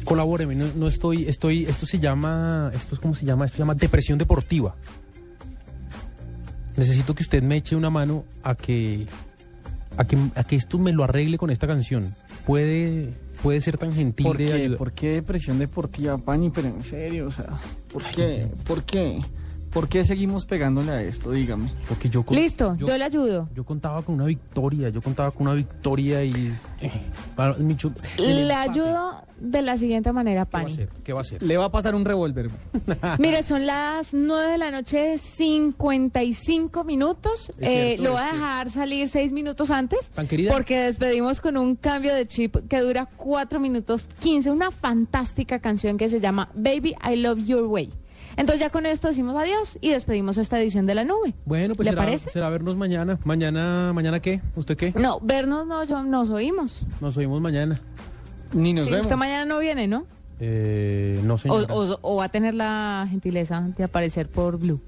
[0.03, 3.59] Colabóreme, no, no estoy, estoy, esto se llama, esto es cómo se llama, esto se
[3.59, 4.75] llama depresión deportiva.
[6.77, 9.05] Necesito que usted me eche una mano a que,
[9.97, 12.15] a que, a que esto me lo arregle con esta canción.
[12.45, 14.69] Puede, puede ser tan gentil ¿Por de qué?
[14.71, 16.49] ¿Por qué depresión deportiva, Pani?
[16.49, 17.47] Pero en serio, o sea,
[17.91, 18.47] ¿por qué?
[18.65, 19.21] ¿Por qué?
[19.77, 21.29] ¿Por qué seguimos pegándole a esto?
[21.29, 21.69] Dígame.
[21.87, 23.47] Porque yo Listo, yo, le ayudo.
[23.53, 26.51] Yo contaba con una victoria, yo contaba con una victoria y...
[26.81, 26.91] eh,
[27.35, 28.71] para- Micho, Le empate.
[28.71, 30.73] ayudo de la siguiente manera, ¿Qué va a Pani.
[30.73, 30.89] hacer?
[31.03, 31.43] ¿Qué va a hacer?
[31.43, 32.49] Le va a pasar un revólver.
[33.19, 37.51] Mire, son las 9 de la noche, 55 minutos.
[37.59, 40.09] Eh, cierto, lo voy a dejar salir 6 minutos antes.
[40.09, 40.53] ¿Tan querida?
[40.53, 44.49] Porque despedimos con un cambio de chip que dura 4 minutos 15.
[44.49, 47.91] Una fantástica canción que se llama Baby I Love Your Way.
[48.37, 51.33] Entonces ya con esto decimos adiós y despedimos esta edición de la nube.
[51.45, 52.29] Bueno, pues ¿Le será, parece?
[52.29, 53.17] será vernos mañana.
[53.25, 54.41] Mañana, ¿mañana qué?
[54.55, 54.93] ¿Usted qué?
[54.97, 56.83] No, vernos no, yo- nos oímos.
[57.01, 57.79] Nos oímos mañana.
[58.53, 59.05] Ni nos Sí, vemos.
[59.07, 60.05] usted mañana no viene, ¿no?
[60.39, 61.73] Eh, no O, señora.
[61.73, 64.79] o- o va a tener la gentileza de aparecer por Blue.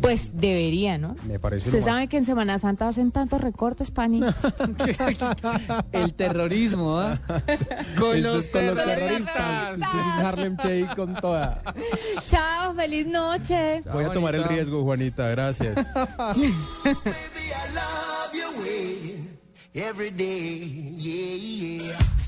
[0.00, 1.16] Pues debería, ¿no?
[1.26, 4.20] Me parece Usted sabe que en Semana Santa hacen tantos recortes, Pani.
[5.92, 7.18] El terrorismo, ¿ah?
[7.98, 9.80] Con Esto los con los terroristas.
[9.82, 11.62] Harlem Shake con toda.
[12.26, 13.82] Chao, feliz noche.
[13.92, 15.28] Voy a tomar el riesgo, Juanita.
[15.28, 15.76] Gracias.
[19.76, 20.94] Every day.
[20.96, 22.25] Yeah, yeah.